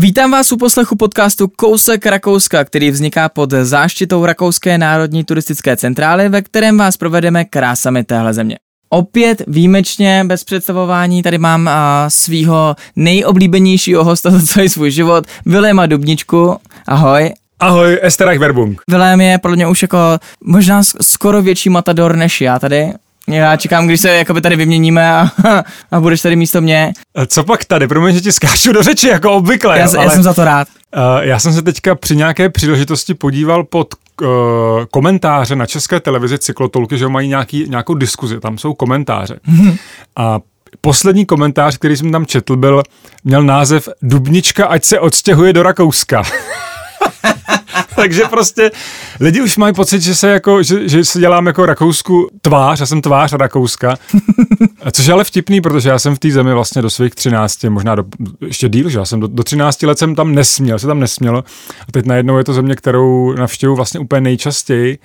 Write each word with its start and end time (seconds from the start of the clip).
Vítám 0.00 0.30
vás 0.30 0.52
u 0.52 0.56
poslechu 0.56 0.96
podcastu 0.96 1.48
Kousek 1.48 2.06
Rakouska, 2.06 2.64
který 2.64 2.90
vzniká 2.90 3.28
pod 3.28 3.50
záštitou 3.50 4.26
Rakouské 4.26 4.78
národní 4.78 5.24
turistické 5.24 5.76
centrály, 5.76 6.28
ve 6.28 6.42
kterém 6.42 6.78
vás 6.78 6.96
provedeme 6.96 7.44
krásami 7.44 8.04
téhle 8.04 8.34
země. 8.34 8.56
Opět 8.88 9.42
výjimečně, 9.46 10.24
bez 10.26 10.44
představování, 10.44 11.22
tady 11.22 11.38
mám 11.38 11.66
uh, 11.66 11.72
svýho 12.08 12.76
nejoblíbenějšího 12.96 14.04
hosta 14.04 14.30
za 14.30 14.46
celý 14.46 14.68
svůj 14.68 14.90
život, 14.90 15.26
Viléma 15.46 15.86
Dubničku. 15.86 16.56
Ahoj. 16.86 17.32
Ahoj, 17.60 17.98
Esterach 18.02 18.38
Verbung. 18.38 18.82
Vilém 18.90 19.20
je 19.20 19.38
podle 19.38 19.56
mě 19.56 19.66
už 19.66 19.82
jako 19.82 19.98
možná 20.44 20.82
skoro 21.00 21.42
větší 21.42 21.70
matador 21.70 22.16
než 22.16 22.40
já 22.40 22.58
tady. 22.58 22.92
Já 23.28 23.56
čekám, 23.56 23.86
když 23.86 24.00
se 24.00 24.10
jakoby 24.10 24.40
tady 24.40 24.56
vyměníme 24.56 25.12
a, 25.12 25.30
a 25.90 26.00
budeš 26.00 26.22
tady 26.22 26.36
místo 26.36 26.60
mě. 26.60 26.92
Co 27.26 27.44
pak 27.44 27.64
tady? 27.64 27.88
Promiň, 27.88 28.14
že 28.14 28.20
ti 28.20 28.32
skáču 28.32 28.72
do 28.72 28.82
řeči, 28.82 29.08
jako 29.08 29.32
obvykle. 29.32 29.78
Já, 29.78 29.84
jo, 29.84 29.92
ale, 29.96 30.04
já 30.04 30.10
jsem 30.10 30.22
za 30.22 30.34
to 30.34 30.44
rád. 30.44 30.68
Uh, 30.96 31.02
já 31.20 31.38
jsem 31.38 31.52
se 31.52 31.62
teďka 31.62 31.94
při 31.94 32.16
nějaké 32.16 32.48
příležitosti 32.48 33.14
podíval 33.14 33.64
pod 33.64 33.94
uh, 34.22 34.28
komentáře 34.90 35.56
na 35.56 35.66
české 35.66 36.00
televizi 36.00 36.38
cyklotolky, 36.38 36.98
že 36.98 37.08
mají 37.08 37.28
nějaký, 37.28 37.64
nějakou 37.68 37.94
diskuzi, 37.94 38.40
tam 38.40 38.58
jsou 38.58 38.74
komentáře. 38.74 39.40
a 40.16 40.38
poslední 40.80 41.26
komentář, 41.26 41.76
který 41.76 41.96
jsem 41.96 42.12
tam 42.12 42.26
četl, 42.26 42.56
byl, 42.56 42.82
měl 43.24 43.42
název 43.42 43.88
Dubnička, 44.02 44.66
ať 44.66 44.84
se 44.84 45.00
odstěhuje 45.00 45.52
do 45.52 45.62
Rakouska. 45.62 46.22
Takže 47.98 48.24
prostě 48.30 48.70
lidi 49.20 49.40
už 49.40 49.56
mají 49.56 49.74
pocit, 49.74 50.00
že 50.00 50.14
se, 50.14 50.30
jako, 50.30 50.62
že, 50.62 50.88
že 50.88 51.04
se 51.04 51.20
dělám 51.20 51.46
jako 51.46 51.66
Rakousku 51.66 52.30
tvář, 52.40 52.80
já 52.80 52.86
jsem 52.86 53.02
tvář 53.02 53.32
Rakouska, 53.32 53.96
což 54.92 55.06
je 55.06 55.12
ale 55.12 55.24
vtipný, 55.24 55.60
protože 55.60 55.88
já 55.88 55.98
jsem 55.98 56.14
v 56.14 56.18
té 56.18 56.30
zemi 56.30 56.54
vlastně 56.54 56.82
do 56.82 56.90
svých 56.90 57.14
13, 57.14 57.64
možná 57.64 57.94
do, 57.94 58.04
ještě 58.46 58.68
díl, 58.68 58.88
že 58.88 58.98
já 58.98 59.04
jsem 59.04 59.20
do, 59.20 59.26
do 59.26 59.42
13 59.42 59.82
let 59.82 59.98
jsem 59.98 60.14
tam 60.14 60.34
nesměl, 60.34 60.78
se 60.78 60.86
tam 60.86 61.00
nesmělo. 61.00 61.44
A 61.88 61.92
teď 61.92 62.06
najednou 62.06 62.38
je 62.38 62.44
to 62.44 62.52
země, 62.52 62.76
kterou 62.76 63.32
navštěvuju 63.32 63.76
vlastně 63.76 64.00
úplně 64.00 64.20
nejčastěji 64.20 64.98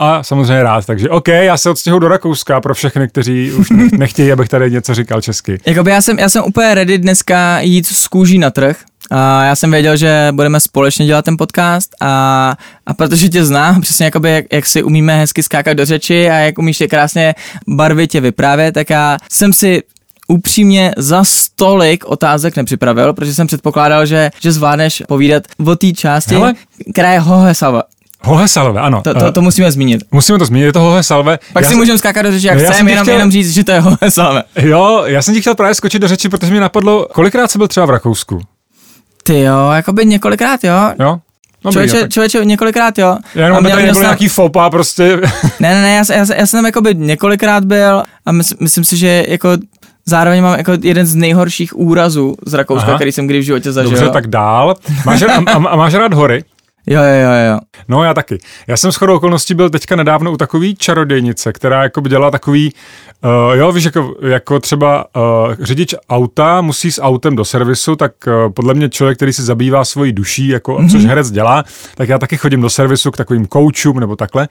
a 0.00 0.22
samozřejmě 0.22 0.62
rád, 0.62 0.86
takže 0.86 1.10
OK, 1.10 1.28
já 1.28 1.56
se 1.56 1.70
odstěhu 1.70 1.98
do 1.98 2.08
Rakouska 2.08 2.60
pro 2.60 2.74
všechny, 2.74 3.08
kteří 3.08 3.52
už 3.52 3.68
nechtějí, 3.92 4.32
abych 4.32 4.48
tady 4.48 4.70
něco 4.70 4.94
říkal 4.94 5.20
česky. 5.20 5.58
Jakoby 5.66 5.90
já 5.90 6.02
jsem, 6.02 6.18
já 6.18 6.28
jsem 6.28 6.44
úplně 6.44 6.74
ready 6.74 6.98
dneska 6.98 7.60
jít 7.60 7.86
z 7.86 8.08
kůží 8.08 8.38
na 8.38 8.50
trh, 8.50 8.76
a 9.10 9.44
já 9.44 9.56
jsem 9.56 9.70
věděl, 9.70 9.96
že 9.96 10.28
budeme 10.32 10.60
společně 10.60 11.06
dělat 11.06 11.24
ten 11.24 11.36
podcast 11.36 11.96
a, 12.00 12.54
a 12.86 12.94
protože 12.94 13.28
tě 13.28 13.44
znám, 13.44 13.80
přesně 13.80 14.04
jakoby 14.04 14.30
jak, 14.30 14.44
jak 14.52 14.66
si 14.66 14.82
umíme 14.82 15.18
hezky 15.18 15.42
skákat 15.42 15.76
do 15.76 15.84
řeči 15.84 16.30
a 16.30 16.34
jak 16.34 16.58
umíš 16.58 16.80
je 16.80 16.88
krásně 16.88 17.34
barvitě 17.68 18.20
vyprávět, 18.20 18.74
tak 18.74 18.90
já 18.90 19.18
jsem 19.30 19.52
si 19.52 19.82
upřímně 20.28 20.92
za 20.96 21.24
stolik 21.24 22.04
otázek 22.04 22.56
nepřipravil, 22.56 23.12
protože 23.12 23.34
jsem 23.34 23.46
předpokládal, 23.46 24.06
že, 24.06 24.30
že 24.40 24.52
zvládneš 24.52 25.02
povídat 25.08 25.42
o 25.66 25.76
té 25.76 25.92
části, 25.92 26.34
Hele. 26.34 26.54
která 26.92 27.12
je 27.12 27.20
Hohesalve. 27.20 27.82
Hohe 28.22 28.48
Salve, 28.48 28.80
ano. 28.80 29.02
To, 29.02 29.14
to, 29.14 29.32
to 29.32 29.42
musíme 29.42 29.72
zmínit. 29.72 30.02
Musíme 30.12 30.38
to 30.38 30.44
zmínit, 30.44 30.64
je 30.64 30.72
to 30.72 30.80
Hohe 30.80 31.02
Salve. 31.02 31.38
Pak 31.52 31.62
já 31.62 31.68
si 31.68 31.72
jsem... 31.72 31.78
můžeme 31.78 31.98
skákat 31.98 32.26
do 32.26 32.32
řeči, 32.32 32.46
jak 32.46 32.58
chceme, 32.58 32.90
jenom, 32.90 33.04
chtěl... 33.04 33.14
jenom 33.14 33.30
říct, 33.30 33.54
že 33.54 33.64
to 33.64 33.72
je 33.72 33.80
Hohe 33.80 34.10
Salve. 34.10 34.42
Jo, 34.56 35.02
já 35.06 35.22
jsem 35.22 35.34
ti 35.34 35.40
chtěl 35.40 35.54
právě 35.54 35.74
skočit 35.74 36.02
do 36.02 36.08
řeči, 36.08 36.28
protože 36.28 36.52
mi 36.52 36.60
napadlo, 36.60 37.06
kolikrát 37.12 37.50
jsi 37.50 37.58
byl 37.58 37.68
třeba 37.68 37.86
v 37.86 37.90
Rakousku? 37.90 38.40
Ty 39.22 39.40
jo, 39.40 39.70
jakoby 39.70 40.06
několikrát, 40.06 40.64
jo. 40.64 40.74
Jo? 41.00 41.18
No, 41.64 41.72
člověče, 41.72 41.96
okay. 41.96 42.08
člověče, 42.08 42.44
několikrát, 42.44 42.98
jo. 42.98 43.16
Já 43.34 43.44
jenom, 43.44 43.58
aby 43.58 43.70
tady 43.70 43.86
nebyl 43.86 44.00
nějaký 44.00 44.28
fopa, 44.28 44.70
prostě. 44.70 45.16
ne, 45.60 45.74
ne, 45.74 45.82
ne, 45.82 45.94
já, 45.94 46.16
já, 46.16 46.34
já 46.34 46.46
jsem 46.46 46.58
tam 46.58 46.66
jakoby 46.66 46.94
několikrát 46.94 47.64
byl 47.64 48.02
a 48.26 48.32
mysl, 48.32 48.54
myslím 48.60 48.84
si, 48.84 48.96
že 48.96 49.24
jako 49.28 49.48
zároveň 50.06 50.42
mám 50.42 50.58
jako 50.58 50.72
jeden 50.82 51.06
z 51.06 51.14
nejhorších 51.14 51.78
úrazů 51.78 52.34
z 52.46 52.54
Rakouska, 52.54 52.88
Aha. 52.88 52.96
který 52.96 53.12
jsem 53.12 53.26
kdy 53.26 53.38
v 53.38 53.42
životě 53.42 53.72
zažil. 53.72 53.90
Dobře, 53.90 54.10
tak 54.10 54.26
dál. 54.26 54.74
Máš, 55.06 55.22
a, 55.22 55.34
a, 55.46 55.68
a 55.68 55.76
máš 55.76 55.94
rád 55.94 56.14
hory? 56.14 56.44
Jo, 56.86 57.02
jo, 57.02 57.20
jo, 57.22 57.52
jo. 57.52 57.58
No 57.88 58.04
já 58.04 58.14
taky. 58.14 58.38
Já 58.66 58.76
jsem 58.76 58.90
shodou 58.92 59.16
okolností 59.16 59.54
byl 59.54 59.70
teďka 59.70 59.96
nedávno 59.96 60.32
u 60.32 60.36
takový 60.36 60.74
čarodějnice, 60.74 61.52
která 61.52 61.82
jako 61.82 62.00
by 62.00 62.08
dělala 62.08 62.30
takový, 62.30 62.72
uh, 63.24 63.58
jo, 63.58 63.72
víš, 63.72 63.84
jako, 63.84 64.14
jako 64.22 64.60
třeba 64.60 65.04
uh, 65.16 65.54
řidič 65.60 65.94
auta 66.10 66.60
musí 66.60 66.92
s 66.92 67.02
autem 67.02 67.36
do 67.36 67.44
servisu, 67.44 67.96
tak 67.96 68.12
uh, 68.26 68.52
podle 68.52 68.74
mě 68.74 68.88
člověk, 68.88 69.18
který 69.18 69.32
si 69.32 69.42
zabývá 69.42 69.84
svojí 69.84 70.12
duší, 70.12 70.48
jako, 70.48 70.76
mm-hmm. 70.76 70.90
což 70.90 71.04
herec 71.04 71.30
dělá, 71.30 71.64
tak 71.94 72.08
já 72.08 72.18
taky 72.18 72.36
chodím 72.36 72.60
do 72.60 72.70
servisu 72.70 73.10
k 73.10 73.16
takovým 73.16 73.46
koučům 73.46 74.00
nebo 74.00 74.16
takhle. 74.16 74.48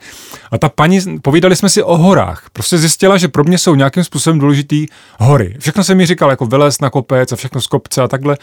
A 0.50 0.58
ta 0.58 0.68
paní, 0.68 1.18
povídali 1.22 1.56
jsme 1.56 1.68
si 1.68 1.82
o 1.82 1.96
horách. 1.96 2.42
Prostě 2.52 2.78
zjistila, 2.78 3.16
že 3.16 3.28
pro 3.28 3.44
mě 3.44 3.58
jsou 3.58 3.74
nějakým 3.74 4.04
způsobem 4.04 4.38
důležitý 4.38 4.86
hory. 5.18 5.56
Všechno 5.58 5.84
se 5.84 5.94
mi 5.94 6.06
říkal, 6.06 6.30
jako 6.30 6.46
vylez 6.46 6.80
na 6.80 6.90
kopec 6.90 7.32
a 7.32 7.36
všechno 7.36 7.60
z 7.60 7.66
kopce 7.66 8.02
a 8.02 8.08
takhle. 8.08 8.36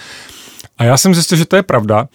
A 0.78 0.83
já 0.83 0.97
jsem 0.97 1.13
zjistil, 1.13 1.38
že 1.38 1.45
to 1.45 1.56
je 1.56 1.63
pravda. 1.63 2.07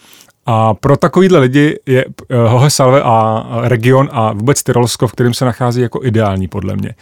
A 0.45 0.73
pro 0.73 0.97
takovýhle 0.97 1.39
lidi 1.39 1.79
je 1.85 2.05
uh, 2.05 2.11
Hohe 2.51 2.69
Salve 2.69 3.01
a 3.03 3.45
region 3.61 4.09
a 4.11 4.33
vůbec 4.33 4.63
Tyrolsko, 4.63 5.07
v 5.07 5.11
kterém 5.11 5.33
se 5.33 5.45
nachází 5.45 5.81
jako 5.81 5.99
ideální 6.03 6.47
podle 6.47 6.75
mě. 6.75 6.95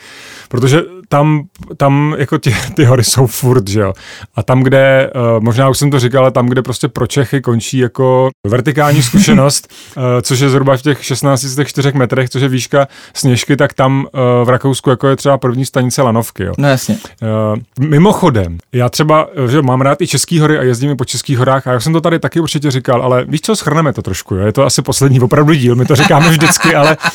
Protože 0.50 0.82
tam, 1.12 1.44
tam 1.78 2.16
jako 2.18 2.40
ty, 2.40 2.56
ty 2.76 2.84
hory 2.84 3.04
jsou 3.04 3.28
furt, 3.28 3.68
že 3.68 3.80
jo. 3.80 3.94
A 4.36 4.44
tam, 4.44 4.64
kde, 4.64 5.12
uh, 5.16 5.44
možná 5.44 5.70
už 5.70 5.78
jsem 5.78 5.92
to 5.92 6.00
říkal, 6.00 6.24
ale 6.24 6.32
tam, 6.32 6.48
kde 6.48 6.62
prostě 6.62 6.88
pro 6.88 7.08
Čechy 7.08 7.42
končí 7.42 7.78
jako 7.78 8.30
vertikální 8.48 9.02
zkušenost, 9.12 9.74
uh, 9.98 10.04
což 10.22 10.40
je 10.40 10.50
zhruba 10.50 10.78
v 10.78 10.82
těch 10.82 11.06
16 11.06 11.46
4 11.66 11.92
metrech, 11.96 12.30
což 12.30 12.42
je 12.42 12.48
výška 12.48 12.88
sněžky, 13.14 13.58
tak 13.58 13.74
tam 13.74 14.06
uh, 14.14 14.46
v 14.46 14.50
Rakousku 14.50 14.90
jako 14.90 15.08
je 15.08 15.16
třeba 15.16 15.38
první 15.38 15.66
stanice 15.66 16.02
Lanovky, 16.02 16.44
jo. 16.44 16.54
No 16.58 16.68
jasně. 16.68 16.98
Uh, 17.22 17.88
mimochodem, 17.88 18.58
já 18.74 18.90
třeba, 18.90 19.28
že 19.48 19.62
mám 19.62 19.82
rád 19.82 20.02
i 20.02 20.08
český 20.08 20.40
hory 20.40 20.58
a 20.58 20.64
jezdím 20.64 20.92
i 20.92 20.96
po 20.96 21.06
českých 21.06 21.38
horách 21.38 21.68
a 21.68 21.72
já 21.72 21.80
jsem 21.80 21.94
to 21.94 22.02
tady 22.02 22.20
taky 22.20 22.40
určitě 22.40 22.72
říkal, 22.72 23.02
ale 23.02 23.26
víš 23.26 23.42
co, 23.42 23.56
schrneme 23.56 23.94
to 23.94 24.02
trošku, 24.02 24.36
jo? 24.36 24.46
je 24.46 24.54
to 24.54 24.66
asi 24.66 24.82
poslední 24.82 25.20
opravdu 25.20 25.54
díl, 25.54 25.76
my 25.76 25.86
to 25.86 25.96
říkáme 25.96 26.30
vždycky, 26.30 26.76
ale... 26.76 26.98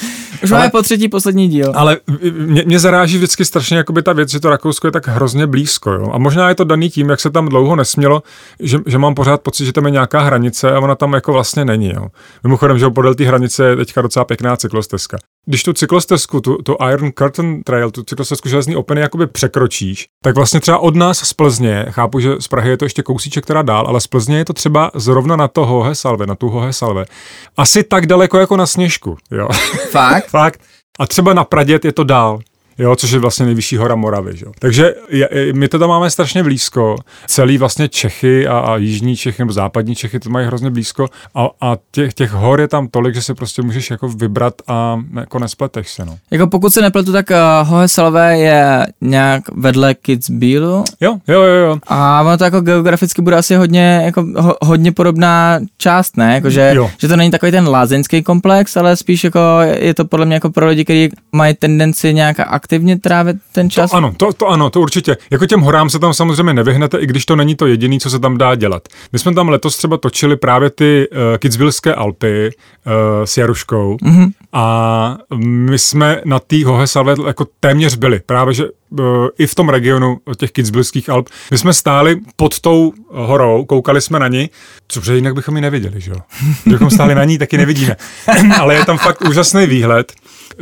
Už 0.42 0.50
máme 0.50 0.70
po 0.70 0.82
třetí 0.82 1.08
poslední 1.08 1.48
díl. 1.48 1.72
Ale 1.74 1.98
mě, 2.32 2.62
mě 2.66 2.78
zaráží 2.78 3.16
vždycky 3.16 3.44
strašně 3.44 3.76
jakoby 3.86 4.02
ta 4.02 4.12
věc, 4.12 4.30
že 4.30 4.40
to 4.40 4.50
Rakousko 4.50 4.86
je 4.86 4.90
tak 4.90 5.08
hrozně 5.08 5.46
blízko. 5.46 5.90
Jo? 5.90 6.10
A 6.12 6.18
možná 6.18 6.48
je 6.48 6.54
to 6.54 6.64
daný 6.64 6.90
tím, 6.90 7.10
jak 7.10 7.20
se 7.20 7.30
tam 7.30 7.48
dlouho 7.48 7.76
nesmělo, 7.76 8.22
že, 8.60 8.78
že 8.86 8.98
mám 8.98 9.14
pořád 9.14 9.40
pocit, 9.40 9.64
že 9.64 9.72
tam 9.72 9.84
je 9.84 9.90
nějaká 9.90 10.20
hranice 10.20 10.72
a 10.72 10.80
ona 10.80 10.94
tam 10.94 11.12
jako 11.12 11.32
vlastně 11.32 11.64
není. 11.64 11.92
Jo? 11.94 12.06
Mimochodem, 12.44 12.78
že 12.78 12.90
podél 12.90 13.14
té 13.14 13.24
hranice 13.24 13.68
je 13.68 13.76
teďka 13.76 14.02
docela 14.02 14.24
pěkná 14.24 14.56
cyklostezka. 14.56 15.18
Když 15.48 15.62
tu 15.62 15.72
cyklostezku, 15.72 16.40
tu, 16.40 16.62
tu 16.62 16.76
Iron 16.92 17.12
Curtain 17.18 17.62
Trail, 17.62 17.90
tu 17.90 18.02
cyklostezku 18.02 18.48
železný 18.48 18.76
openy 18.76 19.00
jakoby 19.00 19.26
překročíš, 19.26 20.06
tak 20.22 20.34
vlastně 20.34 20.60
třeba 20.60 20.78
od 20.78 20.96
nás 20.96 21.18
z 21.18 21.32
Plzně, 21.32 21.86
chápu, 21.90 22.20
že 22.20 22.30
z 22.40 22.48
Prahy 22.48 22.70
je 22.70 22.76
to 22.76 22.84
ještě 22.84 23.02
kousíček 23.02 23.46
teda 23.46 23.62
dál, 23.62 23.86
ale 23.86 24.00
z 24.00 24.06
Plzně 24.06 24.38
je 24.38 24.44
to 24.44 24.52
třeba 24.52 24.90
zrovna 24.94 25.36
na 25.36 25.48
to 25.48 25.66
Hohe 25.66 25.94
Salve, 25.94 26.26
na 26.26 26.34
tu 26.34 26.48
Hohe 26.48 26.72
Salve. 26.72 27.04
Asi 27.56 27.82
tak 27.82 28.06
daleko 28.06 28.38
jako 28.38 28.56
na 28.56 28.66
Sněžku, 28.66 29.16
jo. 29.30 29.48
Fakt? 29.90 30.26
Fakt. 30.30 30.60
A 30.98 31.06
třeba 31.06 31.34
na 31.34 31.44
Pradět 31.44 31.84
je 31.84 31.92
to 31.92 32.04
dál 32.04 32.40
jo, 32.78 32.96
což 32.96 33.10
je 33.10 33.18
vlastně 33.18 33.46
nejvyšší 33.46 33.76
hora 33.76 33.94
Moravy. 33.94 34.36
Že? 34.36 34.46
Takže 34.58 34.94
je, 35.10 35.28
my 35.52 35.68
to 35.68 35.78
tam 35.78 35.88
máme 35.88 36.10
strašně 36.10 36.42
blízko. 36.42 36.96
Celý 37.26 37.58
vlastně 37.58 37.88
Čechy 37.88 38.48
a, 38.48 38.58
a 38.58 38.76
jižní 38.76 39.16
Čechy 39.16 39.42
nebo 39.42 39.52
západní 39.52 39.94
Čechy 39.94 40.20
to 40.20 40.30
mají 40.30 40.46
hrozně 40.46 40.70
blízko 40.70 41.08
a, 41.34 41.48
a 41.60 41.76
těch, 41.90 42.14
těch 42.14 42.30
hor 42.30 42.60
je 42.60 42.68
tam 42.68 42.88
tolik, 42.88 43.14
že 43.14 43.22
se 43.22 43.34
prostě 43.34 43.62
můžeš 43.62 43.90
jako 43.90 44.08
vybrat 44.08 44.54
a 44.68 45.00
jako 45.20 45.38
nespleteš 45.38 45.90
se. 45.90 46.04
No. 46.04 46.18
Jako 46.30 46.46
pokud 46.46 46.72
se 46.72 46.82
nepletu, 46.82 47.12
tak 47.12 47.30
uh, 47.30 47.68
Hohe 47.68 47.88
Salve 47.88 48.38
je 48.38 48.86
nějak 49.00 49.42
vedle 49.52 49.94
Kitzbühelu. 49.94 50.84
Jo, 51.00 51.18
jo, 51.28 51.42
jo, 51.42 51.54
jo. 51.54 51.78
A 51.86 52.22
ono 52.22 52.38
to 52.38 52.44
jako 52.44 52.60
geograficky 52.60 53.22
bude 53.22 53.36
asi 53.36 53.54
hodně, 53.54 54.02
jako 54.04 54.24
ho, 54.36 54.56
hodně 54.62 54.92
podobná 54.92 55.60
část, 55.78 56.16
ne? 56.16 56.34
Jako, 56.34 56.50
že, 56.50 56.76
že 56.98 57.08
to 57.08 57.16
není 57.16 57.30
takový 57.30 57.52
ten 57.52 57.68
lázeňský 57.68 58.22
komplex, 58.22 58.76
ale 58.76 58.96
spíš 58.96 59.24
jako 59.24 59.38
je 59.78 59.94
to 59.94 60.04
podle 60.04 60.26
mě 60.26 60.34
jako 60.34 60.50
pro 60.50 60.66
lidi, 60.66 60.84
kteří 60.84 61.10
mají 61.32 61.54
tendenci 61.54 62.14
nějak 62.14 62.40
aktivně 62.66 62.98
trávit 62.98 63.36
ten 63.52 63.70
čas? 63.70 63.90
To 63.90 63.96
ano, 63.96 64.14
to, 64.16 64.32
to 64.32 64.48
ano, 64.48 64.70
to 64.70 64.80
určitě. 64.80 65.16
Jako 65.30 65.46
těm 65.46 65.60
horám 65.60 65.90
se 65.90 65.98
tam 65.98 66.14
samozřejmě 66.14 66.54
nevyhnete, 66.54 66.98
i 66.98 67.06
když 67.06 67.26
to 67.26 67.36
není 67.36 67.54
to 67.54 67.66
jediné, 67.66 67.98
co 67.98 68.10
se 68.10 68.18
tam 68.18 68.38
dá 68.38 68.54
dělat. 68.54 68.88
My 69.12 69.18
jsme 69.18 69.34
tam 69.34 69.48
letos 69.48 69.76
třeba 69.76 69.96
točili 69.96 70.36
právě 70.36 70.70
ty 70.70 71.08
uh, 71.10 71.18
Kitzbylské 71.38 71.94
Alpy 71.94 72.50
uh, 72.50 72.92
s 73.24 73.36
Jaruškou 73.36 73.96
mm-hmm. 73.96 74.30
a 74.52 75.18
my 75.36 75.78
jsme 75.78 76.20
na 76.24 76.38
té 76.38 76.64
Hohe 76.64 76.86
Salve 76.86 77.14
jako 77.26 77.46
téměř 77.60 77.94
byli. 77.94 78.20
Právě, 78.26 78.54
že 78.54 78.64
uh, 78.90 79.28
i 79.38 79.46
v 79.46 79.54
tom 79.54 79.68
regionu 79.68 80.18
těch 80.36 80.52
Kitzbylských 80.52 81.10
Alp. 81.10 81.28
My 81.50 81.58
jsme 81.58 81.72
stáli 81.72 82.16
pod 82.36 82.60
tou 82.60 82.92
horou, 83.10 83.64
koukali 83.64 84.00
jsme 84.00 84.18
na 84.18 84.28
ní, 84.28 84.50
což 84.88 85.06
jinak 85.06 85.34
bychom 85.34 85.56
ji 85.56 85.62
neviděli, 85.62 86.00
že 86.00 86.10
jo? 86.10 86.18
Kdybychom 86.64 86.90
stáli 86.90 87.14
na 87.14 87.24
ní, 87.24 87.38
taky 87.38 87.58
nevidíme. 87.58 87.96
Ale 88.60 88.74
je 88.74 88.84
tam 88.84 88.98
fakt 88.98 89.22
úžasný 89.28 89.66
výhled. 89.66 90.12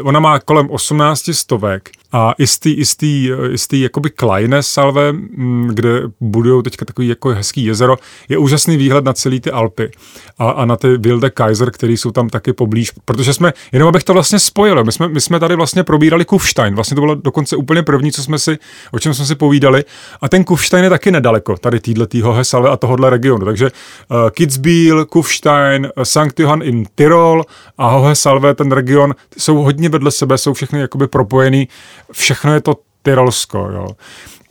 Ona 0.03 0.21
má 0.21 0.39
kolem 0.39 0.71
18 0.71 1.31
stovek 1.33 1.91
A 2.17 2.35
istý, 2.39 2.73
istý, 2.73 3.31
istý 3.51 3.81
jakoby 3.81 4.11
Kleine 4.11 4.63
Salve, 4.63 5.13
mm, 5.13 5.71
kde 5.73 6.03
budou 6.21 6.63
teďka 6.63 6.85
takový 6.85 7.09
jako 7.09 7.29
hezký 7.29 7.65
jezero, 7.65 7.97
je 8.29 8.39
úžasný 8.39 8.77
výhled 8.77 9.05
na 9.05 9.13
celý 9.13 9.41
ty 9.41 9.51
Alpy 9.51 9.91
a, 10.39 10.51
a 10.51 10.65
na 10.65 10.77
ty 10.77 10.97
Wilde 10.97 11.31
Kaiser, 11.31 11.71
který 11.71 11.97
jsou 11.97 12.11
tam 12.11 12.29
taky 12.29 12.53
poblíž, 12.53 12.93
protože 13.05 13.35
jsme, 13.35 13.53
jenom 13.73 13.89
abych 13.89 14.05
to 14.05 14.13
vlastně 14.13 14.39
spojil, 14.39 14.85
my 14.85 14.93
jsme, 14.93 15.09
my 15.09 15.21
jsme 15.21 15.41
tady 15.41 15.57
vlastně 15.57 15.85
probírali 15.85 16.25
Kufstein, 16.25 16.75
vlastně 16.75 16.95
to 16.95 17.01
bylo 17.01 17.15
dokonce 17.15 17.57
úplně 17.57 17.83
první, 17.83 18.13
co 18.13 18.23
jsme 18.23 18.39
si, 18.39 18.59
o 18.93 18.99
čem 18.99 19.15
jsme 19.15 19.25
si 19.25 19.35
povídali 19.35 19.85
a 20.21 20.29
ten 20.29 20.45
Kufstein 20.45 20.85
je 20.85 20.91
taky 20.91 21.11
nedaleko, 21.11 21.57
tady 21.57 21.81
týhle 21.81 22.07
Salve 22.43 22.71
a 22.71 22.77
tohohle 22.77 23.11
regionu, 23.11 23.45
takže 23.45 23.71
uh, 24.11 24.31
Kitzbühel, 24.31 25.05
Kufstein, 25.05 25.89
St. 26.03 26.41
Johann 26.41 26.63
in 26.63 26.85
Tyrol 26.95 27.45
a 27.79 27.89
Hohesalve, 27.89 28.55
ten 28.55 28.73
region, 28.73 29.15
jsou 29.39 29.57
hodně 29.57 29.89
vedle 29.89 30.11
sebe, 30.11 30.39
jsou 30.39 30.53
všechny 30.53 30.81
jakoby 30.81 31.07
propojený, 31.07 31.69
všechno 32.13 32.55
je 32.55 32.61
to 32.61 32.75
Tyrolsko, 33.03 33.59
jo. 33.59 33.89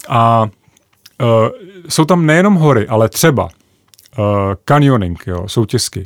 A 0.09 0.41
uh, 0.41 1.49
jsou 1.89 2.05
tam 2.05 2.25
nejenom 2.25 2.55
hory, 2.55 2.87
ale 2.87 3.09
třeba 3.09 3.43
uh, 3.43 4.25
canyoning, 4.65 5.23
jo, 5.27 5.47
soutězky. 5.47 6.05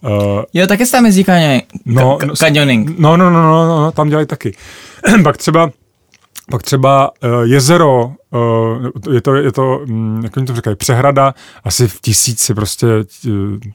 Uh, 0.00 0.42
jo, 0.52 0.66
taky 0.66 0.86
se 0.86 0.92
tam 0.92 1.06
jezdí 1.06 1.24
canyoning. 1.24 1.64
No, 1.84 2.18
canyoning. 2.38 2.98
No, 2.98 3.16
no, 3.16 3.30
no, 3.30 3.42
no, 3.42 3.66
no, 3.66 3.92
tam 3.92 4.08
dělají 4.08 4.26
taky. 4.26 4.56
Pak 5.24 5.36
třeba 5.36 5.70
pak 6.52 6.62
třeba 6.62 7.10
uh, 7.10 7.42
jezero, 7.42 8.12
uh, 8.30 9.14
je 9.14 9.20
to, 9.20 9.34
je 9.34 9.52
to 9.52 9.80
um, 9.88 10.20
jak 10.24 10.36
oni 10.36 10.46
to 10.46 10.54
říkají, 10.54 10.76
přehrada, 10.76 11.34
asi 11.64 11.88
v 11.88 12.00
tisíci, 12.00 12.54
prostě 12.54 12.86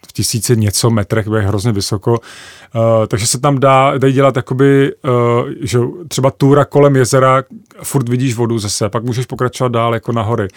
v 0.08 0.14
tisíci 0.14 0.58
něco 0.58 0.90
metrech, 0.90 1.28
je 1.36 1.42
hrozně 1.42 1.72
vysoko, 1.72 2.20
takže 3.08 3.28
se 3.28 3.40
tam 3.40 3.60
dá, 3.60 3.98
dají 3.98 4.14
dělat 4.14 4.36
jakoby, 4.36 4.94
že 5.62 5.80
třeba 6.08 6.32
túra 6.32 6.66
kolem 6.66 6.96
jezera, 6.96 7.44
furt 7.84 8.10
vidíš 8.10 8.36
vodu 8.36 8.60
zase, 8.60 8.90
pak 8.90 9.04
můžeš 9.04 9.26
pokračovat 9.26 9.72
dál 9.72 9.94
jako 9.94 10.12
nahory. 10.12 10.44
Uh, 10.44 10.50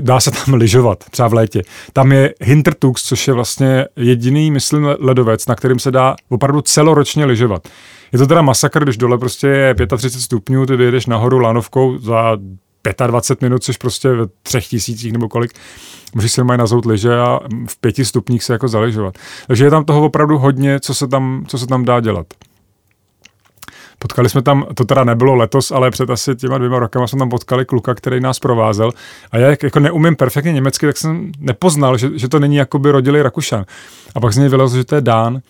dá 0.00 0.20
se 0.20 0.30
tam 0.30 0.54
lyžovat, 0.54 1.04
třeba 1.10 1.28
v 1.28 1.34
létě. 1.34 1.62
Tam 1.92 2.12
je 2.12 2.34
Hintertux, 2.40 3.02
což 3.02 3.28
je 3.28 3.34
vlastně 3.34 3.86
jediný, 3.96 4.50
myslím, 4.50 4.88
ledovec, 4.98 5.46
na 5.46 5.54
kterým 5.54 5.78
se 5.78 5.90
dá 5.90 6.16
opravdu 6.28 6.60
celoročně 6.60 7.24
lyžovat. 7.24 7.68
Je 8.12 8.18
to 8.18 8.26
teda 8.26 8.42
masakr, 8.42 8.84
když 8.84 8.96
dole 8.96 9.18
prostě 9.18 9.46
je 9.46 9.74
35 9.74 10.22
stupňů, 10.22 10.66
ty 10.66 10.76
vyjedeš 10.76 11.06
nahoru 11.06 11.38
lanovkou 11.38 11.98
za 11.98 12.36
25 13.06 13.42
minut, 13.42 13.62
což 13.62 13.76
prostě 13.76 14.08
ve 14.08 14.26
třech 14.42 14.66
tisících 14.66 15.12
nebo 15.12 15.28
kolik, 15.28 15.52
můžeš 16.14 16.32
si 16.32 16.44
mají 16.44 16.58
nazout 16.58 16.86
liže 16.86 17.18
a 17.18 17.40
v 17.68 17.80
pěti 17.80 18.04
stupních 18.04 18.44
se 18.44 18.52
jako 18.52 18.68
zaližovat. 18.68 19.18
Takže 19.46 19.64
je 19.64 19.70
tam 19.70 19.84
toho 19.84 20.04
opravdu 20.04 20.38
hodně, 20.38 20.80
co 20.80 20.94
se 20.94 21.08
tam, 21.08 21.44
co 21.48 21.58
se 21.58 21.66
tam 21.66 21.84
dá 21.84 22.00
dělat. 22.00 22.26
Potkali 24.02 24.28
jsme 24.28 24.42
tam, 24.42 24.66
to 24.74 24.84
teda 24.84 25.04
nebylo 25.04 25.34
letos, 25.34 25.70
ale 25.70 25.90
před 25.90 26.10
asi 26.10 26.36
těma 26.36 26.58
dvěma 26.58 26.78
rokama 26.78 27.06
jsme 27.06 27.18
tam 27.18 27.30
potkali 27.30 27.64
kluka, 27.64 27.94
který 27.94 28.20
nás 28.20 28.38
provázel. 28.38 28.90
A 29.32 29.38
já 29.38 29.48
jako 29.62 29.80
neumím 29.80 30.16
perfektně 30.16 30.52
německy, 30.52 30.86
tak 30.86 30.96
jsem 30.96 31.32
nepoznal, 31.38 31.98
že, 31.98 32.10
že 32.14 32.28
to 32.28 32.38
není 32.38 32.56
jakoby 32.56 32.90
rodilý 32.90 33.22
Rakušan. 33.22 33.64
A 34.14 34.20
pak 34.20 34.32
z 34.32 34.36
něj 34.36 34.48
vylezl, 34.48 34.76
že 34.76 34.84
to 34.84 34.94
je 34.94 35.00
Dán 35.00 35.40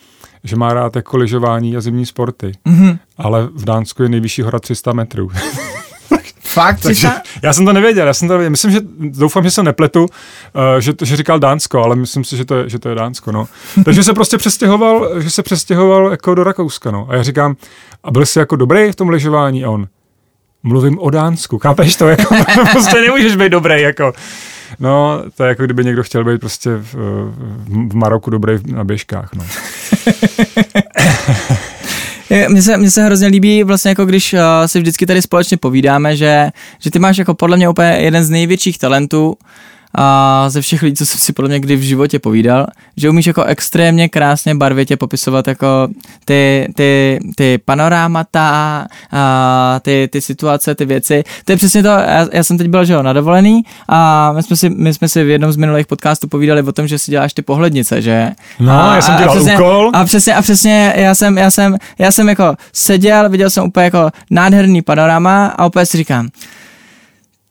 že 0.45 0.57
má 0.57 0.75
rád 0.75 0.97
jako 0.97 1.17
lyžování 1.17 1.77
a 1.77 1.81
zimní 1.81 2.07
sporty. 2.07 2.53
Mm-hmm. 2.67 2.99
Ale 3.19 3.49
v 3.55 3.65
Dánsku 3.65 4.03
je 4.03 4.09
nejvyšší 4.09 4.43
hora 4.43 4.59
300 4.59 4.93
metrů. 4.93 5.31
Fakt? 6.55 6.81
Takže, 6.81 7.09
já 7.43 7.53
jsem 7.53 7.67
to 7.67 7.73
nevěděl, 7.73 8.07
já 8.07 8.15
jsem 8.15 8.29
to 8.29 8.35
nevěděl. 8.35 8.51
Myslím, 8.51 8.71
že 8.71 8.81
doufám, 8.99 9.45
že 9.45 9.51
se 9.51 9.63
nepletu, 9.63 10.03
uh, 10.03 10.09
že, 10.79 10.93
že, 11.03 11.17
říkal 11.17 11.39
Dánsko, 11.39 11.83
ale 11.83 11.97
myslím 11.97 12.25
si, 12.25 12.37
že 12.37 12.45
to 12.45 12.57
je, 12.57 12.69
že 12.69 12.79
to 12.79 12.89
je 12.89 12.95
Dánsko, 12.95 13.33
no. 13.33 13.49
Takže 13.85 14.05
se 14.05 14.13
prostě 14.13 14.39
přestěhoval, 14.39 15.21
že 15.21 15.31
se 15.31 15.43
přestěhoval 15.43 16.11
jako 16.11 16.35
do 16.35 16.45
Rakouska, 16.45 16.91
no. 16.91 17.07
A 17.11 17.15
já 17.15 17.23
říkám, 17.23 17.57
a 18.05 18.11
byl 18.11 18.27
jsi 18.27 18.39
jako 18.39 18.57
dobrý 18.57 18.93
v 18.93 18.97
tom 18.97 19.09
lyžování? 19.09 19.65
A 19.65 19.71
on, 19.71 19.87
mluvím 20.63 20.99
o 20.99 21.11
Dánsku, 21.11 21.59
chápeš 21.59 21.97
to? 21.97 22.09
Jako, 22.09 22.35
prostě 22.73 23.01
nemůžeš 23.01 23.37
být 23.37 23.49
dobrý, 23.49 23.83
jako. 23.83 24.13
No, 24.79 25.23
to 25.37 25.45
je 25.45 25.49
jako 25.49 25.65
kdyby 25.65 25.85
někdo 25.85 26.03
chtěl 26.03 26.25
být 26.25 26.41
prostě 26.41 26.71
v, 26.77 26.95
v 27.89 27.95
Maroku 27.95 28.31
dobrý 28.31 28.59
na 28.67 28.85
běžkách, 28.85 29.31
no. 29.35 29.45
Mně 32.49 32.63
se, 32.63 32.77
mně 32.77 32.91
se 32.91 33.05
hrozně 33.05 33.27
líbí 33.27 33.63
vlastně 33.63 33.89
jako 33.89 34.05
když 34.05 34.33
uh, 34.33 34.41
si 34.67 34.79
vždycky 34.79 35.07
tady 35.07 35.23
společně 35.23 35.57
povídáme, 35.57 36.17
že, 36.17 36.51
že 36.79 36.91
ty 36.91 36.99
máš 36.99 37.19
jako 37.19 37.35
podle 37.35 37.57
mě 37.57 37.69
úplně 37.69 37.89
jeden 37.89 38.25
z 38.25 38.31
největších 38.31 38.79
talentů 38.79 39.37
a 39.95 40.45
ze 40.49 40.61
všech 40.61 40.83
lidí, 40.83 40.97
co 40.97 41.07
jsem 41.07 41.21
si 41.21 41.33
podle 41.33 41.49
mě 41.49 41.61
kdy 41.61 41.77
v 41.77 41.83
životě 41.83 42.19
povídal, 42.19 42.67
že 42.97 43.11
umíš 43.11 43.27
jako 43.27 43.45
extrémně 43.45 44.09
krásně 44.09 44.55
barvitě 44.55 44.97
popisovat 44.97 45.49
jako 45.49 45.89
ty, 46.25 46.69
ty, 46.75 47.19
ty 47.37 47.59
panorámata, 47.65 48.87
a 49.13 49.81
ty, 49.83 50.09
ty 50.13 50.21
situace, 50.21 50.75
ty 50.75 50.85
věci. 50.85 51.25
To 51.45 51.53
je 51.53 51.57
přesně 51.57 51.83
to, 51.83 51.89
já, 51.89 52.27
já 52.33 52.45
jsem 52.45 52.59
teď 52.59 52.69
byl, 52.69 52.85
že 52.85 52.93
jo, 52.93 53.03
na 53.03 53.13
dovolený 53.13 53.63
a 53.89 54.33
my 54.33 54.43
jsme, 54.43 54.57
si, 54.57 54.71
my 54.71 54.95
jsme 54.95 55.09
si 55.09 55.25
v 55.25 55.29
jednom 55.29 55.53
z 55.53 55.57
minulých 55.57 55.87
podcastů 55.87 56.29
povídali 56.29 56.63
o 56.63 56.73
tom, 56.73 56.87
že 56.87 56.99
si 56.99 57.11
děláš 57.11 57.33
ty 57.33 57.43
pohlednice, 57.43 58.03
že? 58.03 58.31
No, 58.61 58.91
a, 58.91 58.95
já 58.95 59.03
jsem 59.03 59.17
dělal 59.17 59.31
a 59.31 59.35
přesně, 59.35 59.55
úkol. 59.55 59.91
A 59.95 60.05
přesně, 60.05 60.35
a 60.35 60.43
přesně 60.43 60.93
já 60.97 61.15
jsem, 61.15 61.39
já 61.39 61.51
jsem, 61.51 61.77
já 61.99 62.13
jsem 62.13 62.29
jako 62.29 62.55
seděl, 62.73 63.29
viděl 63.29 63.51
jsem 63.51 63.65
úplně 63.65 63.85
jako 63.85 64.11
nádherný 64.31 64.83
panorama 64.83 65.47
a 65.47 65.67
úplně 65.67 65.87
si 65.87 65.97
říkám, 65.97 66.29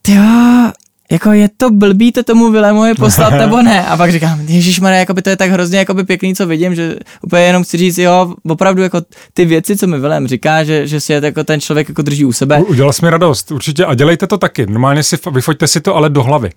jo, 0.07 0.71
jako 1.11 1.31
je 1.31 1.49
to 1.57 1.69
blbý 1.69 2.11
to 2.11 2.23
tomu 2.23 2.51
Vilémovi 2.51 2.93
poslat 2.93 3.33
nebo 3.37 3.61
ne? 3.61 3.85
A 3.85 3.97
pak 3.97 4.11
říkám, 4.11 4.39
Ježíš 4.47 4.79
jako 4.83 5.13
by 5.13 5.21
to 5.21 5.29
je 5.29 5.37
tak 5.37 5.51
hrozně 5.51 5.79
jako 5.79 5.93
by 5.93 6.03
pěkný, 6.03 6.35
co 6.35 6.47
vidím, 6.47 6.75
že 6.75 6.95
úplně 7.21 7.41
jenom 7.41 7.63
chci 7.63 7.77
říct, 7.77 7.97
jo, 7.97 8.33
opravdu 8.49 8.81
jako 8.81 9.01
ty 9.33 9.45
věci, 9.45 9.77
co 9.77 9.87
mi 9.87 9.99
Vilém 9.99 10.27
říká, 10.27 10.63
že, 10.63 10.87
že 10.87 10.99
si 10.99 11.13
je 11.13 11.21
jako 11.23 11.43
ten 11.43 11.61
člověk 11.61 11.89
jako 11.89 12.01
drží 12.01 12.25
u 12.25 12.33
sebe. 12.33 12.57
Udělal 12.57 12.93
jsi 12.93 13.05
mi 13.05 13.11
radost, 13.11 13.51
určitě 13.51 13.85
a 13.85 13.93
dělejte 13.93 14.27
to 14.27 14.37
taky. 14.37 14.65
Normálně 14.65 15.03
si 15.03 15.17
vyfoďte 15.31 15.67
si 15.67 15.81
to 15.81 15.95
ale 15.95 16.09
do 16.09 16.23
hlavy. 16.23 16.49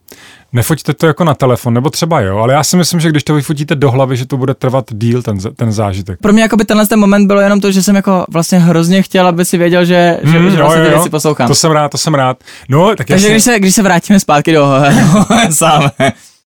Nefoďte 0.54 0.94
to 0.94 1.06
jako 1.06 1.24
na 1.24 1.34
telefon, 1.34 1.74
nebo 1.74 1.90
třeba 1.90 2.20
jo, 2.20 2.38
ale 2.38 2.54
já 2.54 2.64
si 2.64 2.76
myslím, 2.76 3.00
že 3.00 3.08
když 3.08 3.24
to 3.24 3.34
vyfotíte 3.34 3.74
do 3.74 3.90
hlavy, 3.90 4.16
že 4.16 4.26
to 4.26 4.36
bude 4.36 4.54
trvat 4.54 4.84
díl 4.90 5.22
ten, 5.22 5.38
ten 5.56 5.72
zážitek. 5.72 6.18
Pro 6.20 6.32
mě 6.32 6.42
jako 6.42 6.56
by 6.56 6.64
tenhle 6.64 6.86
ten 6.86 7.00
moment 7.00 7.26
bylo 7.26 7.40
jenom 7.40 7.60
to, 7.60 7.72
že 7.72 7.82
jsem 7.82 7.96
jako 7.96 8.24
vlastně 8.30 8.58
hrozně 8.58 9.02
chtěl, 9.02 9.26
aby 9.26 9.44
si 9.44 9.58
věděl, 9.58 9.84
že, 9.84 10.18
mm, 10.24 10.32
že, 10.32 10.50
že 10.50 10.56
vlastně 10.56 10.80
jo, 10.80 10.86
ty 10.88 10.94
věci 10.94 11.10
poslouchám. 11.10 11.48
To 11.48 11.54
jsem 11.54 11.70
rád, 11.70 11.88
to 11.88 11.98
jsem 11.98 12.14
rád. 12.14 12.36
No, 12.68 12.96
tak 12.96 13.06
Takže 13.06 13.30
když 13.30 13.44
se, 13.44 13.58
když 13.58 13.74
se 13.74 13.82
vrátíme 13.82 14.20
zpátky 14.20 14.52
do 14.52 14.68
sám. 15.50 15.90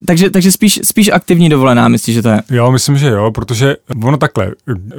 Takže, 0.06 0.30
takže 0.30 0.52
spíš, 0.52 0.80
spíš 0.84 1.10
aktivní 1.12 1.48
dovolená, 1.48 1.88
myslíš, 1.88 2.14
že 2.14 2.22
to 2.22 2.28
je? 2.28 2.42
Jo, 2.50 2.72
myslím, 2.72 2.98
že 2.98 3.08
jo, 3.08 3.30
protože 3.30 3.76
ono 4.04 4.16
takhle, 4.16 4.52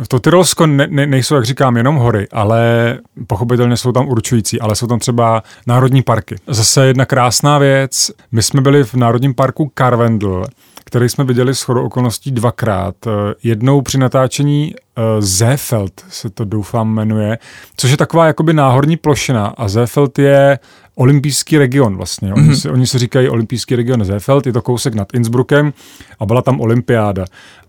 to 0.08 0.20
Tyrolsko 0.20 0.68
ne, 0.68 0.88
ne, 0.88 1.06
nejsou, 1.06 1.36
jak 1.36 1.46
říkám, 1.46 1.78
jenom 1.78 1.96
hory, 1.96 2.28
ale 2.32 2.98
pochopitelně 3.28 3.78
jsou 3.78 3.92
tam 3.92 4.08
určující, 4.08 4.62
ale 4.62 4.76
jsou 4.76 4.88
tam 4.88 5.00
třeba 5.00 5.44
národní 5.68 6.02
parky. 6.02 6.36
Zase 6.48 6.88
jedna 6.88 7.06
krásná 7.06 7.58
věc, 7.58 8.12
my 8.32 8.44
jsme 8.44 8.62
byli 8.62 8.84
v 8.84 8.94
národním 8.94 9.34
parku 9.34 9.72
Karvendl, 9.74 10.46
který 10.84 11.10
jsme 11.10 11.24
viděli 11.24 11.56
s 11.56 11.62
chodou 11.62 11.86
okolností 11.86 12.32
dvakrát. 12.32 12.96
Jednou 13.44 13.82
při 13.82 13.98
natáčení 13.98 14.76
uh, 15.00 15.22
Zefeld 15.22 16.06
se 16.10 16.30
to 16.30 16.46
doufám 16.46 16.94
jmenuje, 16.94 17.38
což 17.78 17.92
je 17.92 17.98
taková 17.98 18.28
jakoby 18.28 18.54
náhorní 18.54 18.98
plošina 18.98 19.48
a 19.48 19.68
Zefeld 19.68 20.20
je 20.20 20.60
olympijský 20.96 21.58
region 21.58 21.98
vlastně. 21.98 22.34
Oni, 22.34 22.50
mm-hmm. 22.50 22.62
si, 22.62 22.70
oni 22.70 22.88
si 22.88 23.00
říkají 23.00 23.30
olympijský 23.30 23.76
region 23.76 24.06
Zefeld, 24.06 24.46
je 24.46 24.54
to 24.54 24.62
kousek 24.62 24.94
nad 24.94 25.14
Innsbruckem 25.14 25.74
a 26.20 26.26
byla 26.26 26.42
tam 26.42 26.62
olympiáda. 26.62 27.26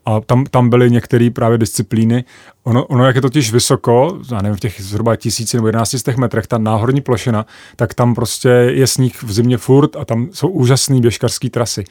A 0.06 0.21
tam, 0.21 0.45
tam 0.50 0.71
byly 0.71 0.90
některé 0.90 1.31
právě 1.31 1.59
disciplíny. 1.59 2.25
Ono, 2.64 2.87
ono, 2.87 3.07
jak 3.07 3.16
je 3.16 3.23
totiž 3.23 3.52
vysoko, 3.52 4.19
já 4.33 4.43
nevím, 4.43 4.57
v 4.57 4.61
těch 4.61 4.81
zhruba 4.81 5.16
tisíci 5.16 5.57
nebo 5.57 5.69
jedenácti 5.69 5.99
metrech, 6.16 6.47
ta 6.47 6.59
náhorní 6.59 7.00
plošina, 7.00 7.47
tak 7.76 7.95
tam 7.95 8.14
prostě 8.14 8.49
je 8.49 8.87
sníh 8.87 9.23
v 9.23 9.33
zimě 9.33 9.59
furt 9.59 9.97
a 9.97 10.05
tam 10.05 10.28
jsou 10.33 10.49
úžasné 10.49 11.00
běžkarské 11.00 11.50
trasy. 11.50 11.85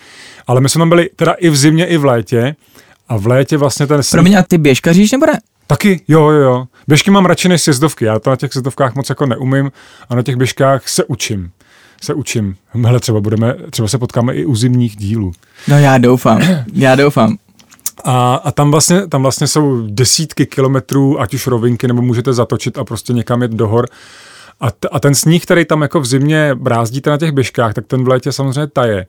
Ale 0.47 0.61
my 0.61 0.69
jsme 0.69 0.79
tam 0.79 0.89
byli 0.89 1.09
teda 1.15 1.33
i 1.33 1.49
v 1.49 1.55
zimě, 1.55 1.85
i 1.85 1.97
v 1.97 2.05
létě 2.05 2.55
a 3.09 3.17
v 3.17 3.27
létě 3.27 3.57
vlastně 3.57 3.87
ten 3.87 4.03
sníh... 4.03 4.11
Promiň, 4.11 4.37
a 4.37 4.43
ty 4.43 4.57
běžkaříš 4.57 5.11
nebo 5.11 5.25
ne? 5.25 5.39
Taky, 5.67 6.01
jo, 6.07 6.29
jo, 6.29 6.41
jo. 6.41 6.65
Běžky 6.87 7.11
mám 7.11 7.25
radši 7.25 7.49
než 7.49 7.61
sjezdovky. 7.61 8.05
Já 8.05 8.19
to 8.19 8.29
na 8.29 8.35
těch 8.35 8.53
sjezdovkách 8.53 8.95
moc 8.95 9.09
jako 9.09 9.25
neumím 9.25 9.71
a 10.09 10.15
na 10.15 10.23
těch 10.23 10.35
běžkách 10.35 10.87
se 10.89 11.03
učím. 11.03 11.51
Se 12.01 12.13
učím. 12.13 12.55
Hele, 12.85 12.99
třeba 12.99 13.21
budeme, 13.21 13.55
třeba 13.71 13.87
se 13.87 13.97
potkáme 13.97 14.33
i 14.33 14.45
u 14.45 14.55
zimních 14.55 14.95
dílů. 14.95 15.31
No 15.67 15.79
já 15.79 15.97
doufám, 15.97 16.41
já 16.73 16.95
doufám. 16.95 17.37
A, 18.03 18.35
a 18.35 18.51
tam, 18.51 18.71
vlastně, 18.71 19.07
tam 19.07 19.21
vlastně 19.21 19.47
jsou 19.47 19.87
desítky 19.87 20.45
kilometrů, 20.45 21.21
ať 21.21 21.33
už 21.33 21.47
rovinky, 21.47 21.87
nebo 21.87 22.01
můžete 22.01 22.33
zatočit 22.33 22.77
a 22.77 22.83
prostě 22.83 23.13
někam 23.13 23.41
jet 23.41 23.51
do 23.51 23.67
hor. 23.67 23.87
A, 24.59 24.71
t- 24.71 24.89
a 24.91 24.99
ten 24.99 25.15
sníh, 25.15 25.43
který 25.43 25.65
tam 25.65 25.81
jako 25.81 25.99
v 25.99 26.05
zimě 26.05 26.55
brázdíte 26.55 27.09
na 27.09 27.17
těch 27.17 27.31
běžkách, 27.31 27.73
tak 27.73 27.87
ten 27.87 28.03
v 28.03 28.07
létě 28.07 28.31
samozřejmě 28.31 28.67
taje 28.67 29.05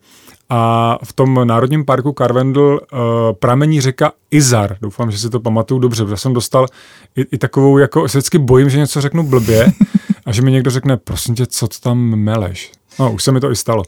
a 0.51 0.99
v 1.05 1.13
tom 1.13 1.47
národním 1.49 1.85
parku 1.85 2.13
Karvendl 2.13 2.81
uh, 2.93 2.99
pramení 3.33 3.81
řeka 3.81 4.13
Izar. 4.31 4.77
Doufám, 4.83 5.11
že 5.11 5.19
si 5.19 5.31
to 5.31 5.41
pamatuju 5.41 5.81
dobře, 5.81 6.05
protože 6.05 6.17
jsem 6.17 6.33
dostal 6.33 6.67
i, 7.17 7.23
i 7.23 7.39
takovou, 7.39 7.79
jako 7.79 8.09
se 8.09 8.19
vždycky 8.19 8.39
bojím, 8.39 8.71
že 8.71 8.79
něco 8.79 9.01
řeknu 9.01 9.23
blbě 9.23 9.73
a 10.27 10.33
že 10.33 10.43
mi 10.43 10.53
někdo 10.53 10.71
řekne, 10.71 10.97
prosím 10.97 11.35
tě, 11.35 11.47
co 11.47 11.69
tam 11.69 11.99
meleš. 11.99 12.73
No, 12.99 13.13
už 13.13 13.23
se 13.23 13.33
mi 13.33 13.41
to 13.41 13.51
i 13.51 13.57
stalo. 13.57 13.83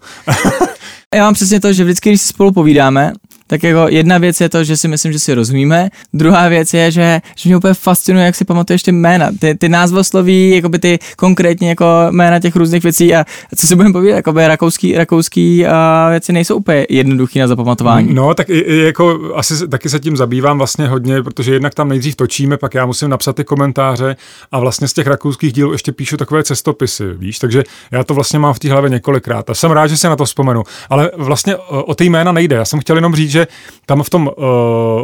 Já 1.15 1.25
mám 1.25 1.35
přesně 1.35 1.61
to, 1.61 1.73
že 1.73 1.85
vždycky, 1.85 2.11
když 2.11 2.21
si 2.21 2.29
spolu 2.29 2.53
povídáme, 2.53 3.13
tak 3.53 3.63
jako 3.63 3.87
jedna 3.89 4.19
věc 4.19 4.41
je 4.41 4.49
to, 4.49 4.65
že 4.65 4.77
si 4.77 4.89
myslím, 4.89 5.13
že 5.13 5.19
si 5.19 5.35
rozumíme, 5.35 5.91
druhá 6.15 6.49
věc 6.49 6.75
je, 6.75 6.91
že, 6.91 7.21
že 7.37 7.49
mě 7.49 7.57
úplně 7.57 7.75
fascinuje, 7.75 8.27
jak 8.27 8.35
si 8.35 8.45
pamatuješ 8.45 8.83
ty 8.83 8.93
jména, 8.93 9.31
ty, 9.39 9.55
ty 9.55 9.69
názvosloví, 9.69 10.51
jakoby 10.51 10.79
ty 10.79 10.99
konkrétně 11.17 11.69
jako 11.69 11.85
jména 12.11 12.41
těch 12.41 12.57
různých 12.57 12.83
věcí 12.83 13.15
a 13.15 13.25
co 13.57 13.67
si 13.67 13.77
budeme 13.77 13.93
povídat, 13.93 14.17
jakoby 14.17 14.47
rakouský, 14.47 14.97
rakouský 14.97 15.67
a 15.67 16.09
věci 16.11 16.33
nejsou 16.33 16.57
úplně 16.57 16.87
jednoduchý 16.89 17.39
na 17.39 17.47
zapamatování. 17.47 18.15
No, 18.15 18.35
tak 18.35 18.49
jako 18.69 19.33
asi 19.35 19.69
taky 19.69 19.89
se 19.89 20.01
tím 20.01 20.17
zabývám 20.17 20.59
vlastně 20.59 20.87
hodně, 20.87 21.23
protože 21.23 21.53
jednak 21.53 21.75
tam 21.75 21.89
nejdřív 21.89 22.17
točíme, 22.17 22.57
pak 22.57 22.75
já 22.75 22.87
musím 22.87 23.11
napsat 23.11 23.37
ty 23.37 23.45
komentáře 23.45 24.17
a 24.53 24.61
vlastně 24.61 24.89
z 24.89 24.93
těch 24.93 25.07
rakouských 25.07 25.53
dílů 25.53 25.73
ještě 25.73 25.93
píšu 25.93 26.17
takové 26.17 26.45
cestopisy, 26.45 27.05
víš, 27.17 27.39
takže 27.39 27.65
já 27.91 28.05
to 28.05 28.15
vlastně 28.15 28.39
mám 28.39 28.55
v 28.55 28.59
té 28.59 28.71
hlavě 28.71 28.91
několikrát 28.91 29.51
a 29.51 29.55
jsem 29.55 29.71
rád, 29.71 29.87
že 29.87 29.97
se 29.97 30.09
na 30.09 30.17
to 30.17 30.25
vzpomenu. 30.25 30.63
Ale 30.91 31.11
vlastně 31.17 31.57
o 31.57 31.95
ty 31.95 32.05
jména 32.05 32.33
nejde. 32.33 32.57
Já 32.57 32.65
jsem 32.65 32.81
chtěl 32.81 32.97
jenom 32.97 33.15
říct, 33.15 33.31
že 33.31 33.42
tam 33.87 34.03
v 34.03 34.11
tom, 34.11 34.31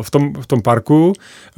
v 0.03 0.11
tom, 0.11 0.33
v 0.33 0.47
tom 0.47 0.63
parku 0.63 1.13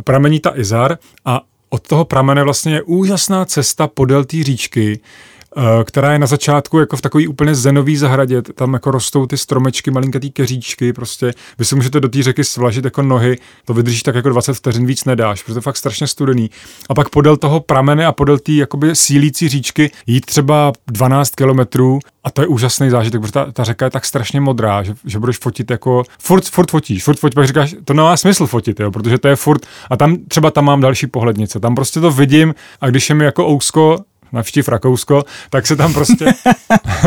pramení 0.05 0.41
ta 0.41 0.59
Izar 0.59 0.99
a 1.25 1.41
od 1.69 1.89
toho 1.89 2.05
pramene 2.05 2.43
vlastně 2.45 2.75
je 2.75 2.83
úžasná 2.83 3.45
cesta 3.45 3.87
podél 3.87 4.25
té 4.25 4.43
říčky, 4.43 5.01
Eh, 5.01 5.40
která 5.85 6.13
je 6.13 6.19
na 6.19 6.27
začátku 6.27 6.79
jako 6.79 6.97
v 6.97 7.01
takový 7.01 7.29
úplně 7.29 7.55
zenový 7.55 7.97
zahradě, 7.97 8.43
tam 8.43 8.73
jako 8.73 8.91
rostou 8.91 9.27
ty 9.27 9.39
stromečky, 9.39 9.91
malinkatý 9.91 10.31
keříčky, 10.31 10.93
prostě. 10.93 11.33
Vy 11.59 11.65
si 11.65 11.75
můžete 11.75 12.01
do 12.01 12.09
té 12.09 12.23
řeky 12.23 12.45
svlažit 12.45 12.85
jako 12.85 13.03
nohy, 13.03 13.39
to 13.65 13.75
vydrží 13.75 14.03
tak 14.03 14.15
jako 14.15 14.29
20 14.29 14.55
vteřin 14.55 14.87
víc 14.87 15.05
nedáš, 15.05 15.43
protože 15.43 15.55
to 15.55 15.59
je 15.59 15.63
fakt 15.63 15.77
strašně 15.77 16.07
studený. 16.07 16.51
A 16.89 16.95
pak 16.95 17.09
podél 17.09 17.37
toho 17.37 17.61
pramene 17.61 18.07
a 18.07 18.13
podél 18.13 18.39
té 18.39 18.53
jakoby 18.53 18.97
sílící 18.97 19.49
říčky 19.49 19.91
jít 20.07 20.27
třeba 20.27 20.73
12 20.87 21.35
kilometrů. 21.35 21.99
A 22.25 22.31
to 22.31 22.43
je 22.43 22.47
úžasný 22.47 22.91
zážitek, 22.91 23.21
protože 23.21 23.33
ta, 23.33 23.53
ta 23.53 23.65
řeka 23.65 23.85
je 23.85 23.91
tak 23.91 24.05
strašně 24.05 24.41
modrá, 24.41 24.83
že, 24.83 24.95
že 25.05 25.19
budeš 25.19 25.39
fotit 25.39 25.71
jako, 25.71 26.03
furt, 26.19 26.45
furt 26.45 26.71
fotíš, 26.71 27.05
furt 27.05 27.19
fotíš, 27.19 27.35
pak 27.35 27.47
říkáš, 27.47 27.75
to 27.85 27.95
nemá 27.95 28.17
smysl 28.17 28.47
fotit, 28.47 28.81
jo, 28.81 28.91
protože 28.91 29.19
to 29.19 29.29
je 29.29 29.37
furt, 29.37 29.67
a 29.91 29.97
tam 29.97 30.17
třeba 30.29 30.51
tam 30.51 30.65
mám 30.65 30.81
další 30.81 31.07
pohlednice, 31.07 31.61
tam 31.61 31.75
prostě 31.75 32.01
to 32.01 32.11
vidím 32.11 32.55
a 32.81 32.89
když 32.89 33.09
je 33.09 33.15
mi 33.15 33.25
jako 33.25 33.49
ousko, 33.49 33.99
navštív 34.33 34.69
Rakousko, 34.69 35.25
tak 35.51 35.67
se 35.67 35.77
tam 35.77 35.93
prostě, 35.93 36.25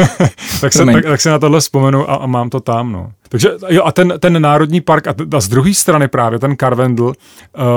tak, 0.62 0.74
se, 0.74 0.86
tak, 0.86 1.04
tak 1.04 1.22
se 1.22 1.30
na 1.30 1.40
tohle 1.40 1.60
vzpomenu 1.60 2.12
a, 2.12 2.16
a 2.16 2.26
mám 2.26 2.50
to 2.50 2.60
tam, 2.60 2.92
no. 2.92 3.12
Takže 3.34 3.50
jo, 3.70 3.84
a 3.86 3.92
ten, 3.92 4.14
ten 4.20 4.42
národní 4.42 4.82
park, 4.82 5.08
a, 5.08 5.16
a 5.36 5.40
z 5.40 5.48
druhé 5.48 5.74
strany 5.74 6.08
právě 6.08 6.40
ten 6.40 6.56
Karvendl, 6.56 7.04
uh, 7.06 7.14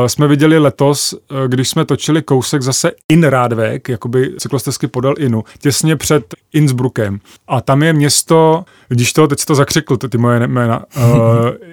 jsme 0.06 0.28
viděli 0.28 0.58
letos, 0.58 1.12
uh, 1.12 1.18
když 1.48 1.68
jsme 1.68 1.84
točili 1.84 2.22
kousek 2.22 2.62
zase 2.62 2.90
in 3.12 3.24
Radweg, 3.24 3.88
jakoby 3.88 4.32
cyklostezky 4.38 4.86
podal 4.86 5.14
Inu, 5.18 5.44
těsně 5.58 5.96
před 5.96 6.24
Innsbruckem. 6.52 7.20
A 7.48 7.60
tam 7.60 7.82
je 7.82 7.92
město, 7.92 8.64
když 8.88 9.12
to, 9.12 9.26
teď 9.26 9.44
to 9.44 9.54
zakřikl, 9.54 9.96
ty, 9.96 10.08
ty 10.08 10.18
moje 10.18 10.46
jména, 10.46 10.84
uh, 10.96 11.04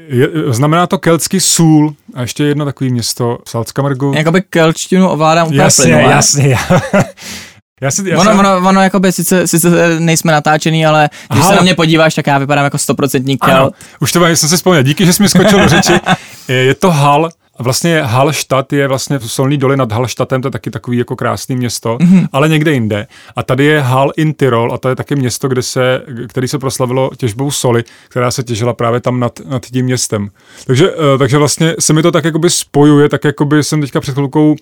je, 0.08 0.30
znamená 0.48 0.88
to 0.88 0.98
keltský 0.98 1.40
sůl, 1.40 1.96
a 2.14 2.22
ještě 2.22 2.44
jedno 2.44 2.66
takové 2.66 2.90
město, 2.90 3.38
Salzkammergut. 3.48 4.16
Jakoby 4.16 4.42
kelčtinu 4.42 5.10
ovládám 5.10 5.48
úplně 5.48 5.62
Jasně, 5.62 5.94
plynule. 5.94 6.14
jasně. 6.14 6.58
Já 7.82 7.92
si, 7.92 8.10
já 8.10 8.20
ono, 8.20 8.32
jsem... 8.32 8.40
ono, 8.40 8.70
ono 8.70 8.84
jakoby 8.84 9.12
sice, 9.12 9.48
sice 9.48 10.00
nejsme 10.00 10.32
natáčený, 10.32 10.86
ale 10.86 11.10
když 11.32 11.42
Aha. 11.42 11.50
se 11.50 11.56
na 11.56 11.62
mě 11.62 11.76
podíváš, 11.76 12.16
tak 12.16 12.28
já 12.28 12.38
vypadám 12.38 12.64
jako 12.64 12.78
stoprocentní 12.78 13.38
kel. 13.38 13.72
už 14.00 14.12
to 14.12 14.26
jsem 14.36 14.50
si 14.50 14.56
vzpomněl. 14.56 14.84
Díky, 14.84 15.06
že 15.06 15.14
jsi 15.14 15.24
mi 15.24 15.30
skočil 15.30 15.60
do 15.60 15.68
řeči. 15.68 15.94
Je, 16.48 16.56
je 16.56 16.76
to 16.76 16.92
Hal, 16.92 17.30
a 17.58 17.64
vlastně 17.64 18.02
Hallstatt 18.02 18.74
je 18.74 18.88
vlastně 18.88 19.20
v 19.20 19.32
Solný 19.32 19.58
doly 19.58 19.78
nad 19.78 19.92
Hallstattem, 19.92 20.42
to 20.42 20.48
je 20.48 20.52
taky 20.52 20.72
takový 20.72 20.98
jako 20.98 21.16
krásný 21.16 21.56
město, 21.56 21.98
mm-hmm. 21.98 22.28
ale 22.32 22.50
někde 22.50 22.74
jinde. 22.74 23.08
A 23.36 23.44
tady 23.44 23.66
je 23.66 23.82
Hall 23.82 24.12
in 24.18 24.34
Tirol 24.34 24.74
a 24.74 24.78
to 24.78 24.90
je 24.90 24.96
taky 24.96 25.16
město, 25.16 25.48
kde 25.48 25.62
se, 25.62 26.02
který 26.28 26.48
se 26.48 26.60
proslavilo 26.60 27.12
těžbou 27.18 27.52
soli, 27.52 27.84
která 28.10 28.32
se 28.32 28.44
těžila 28.44 28.74
právě 28.74 29.00
tam 29.00 29.20
nad, 29.20 29.40
nad 29.50 29.66
tím 29.66 29.86
městem. 29.86 30.30
Takže, 30.66 30.92
uh, 30.92 31.04
takže 31.20 31.38
vlastně 31.38 31.76
se 31.80 31.94
mi 31.94 32.02
to 32.02 32.12
tak 32.12 32.26
jakoby 32.26 32.50
spojuje, 32.50 33.10
tak 33.10 33.24
jakoby 33.24 33.64
jsem 33.64 33.82
teďka 33.82 34.02
před 34.02 34.14
chvilkou 34.14 34.52
uh, 34.52 34.58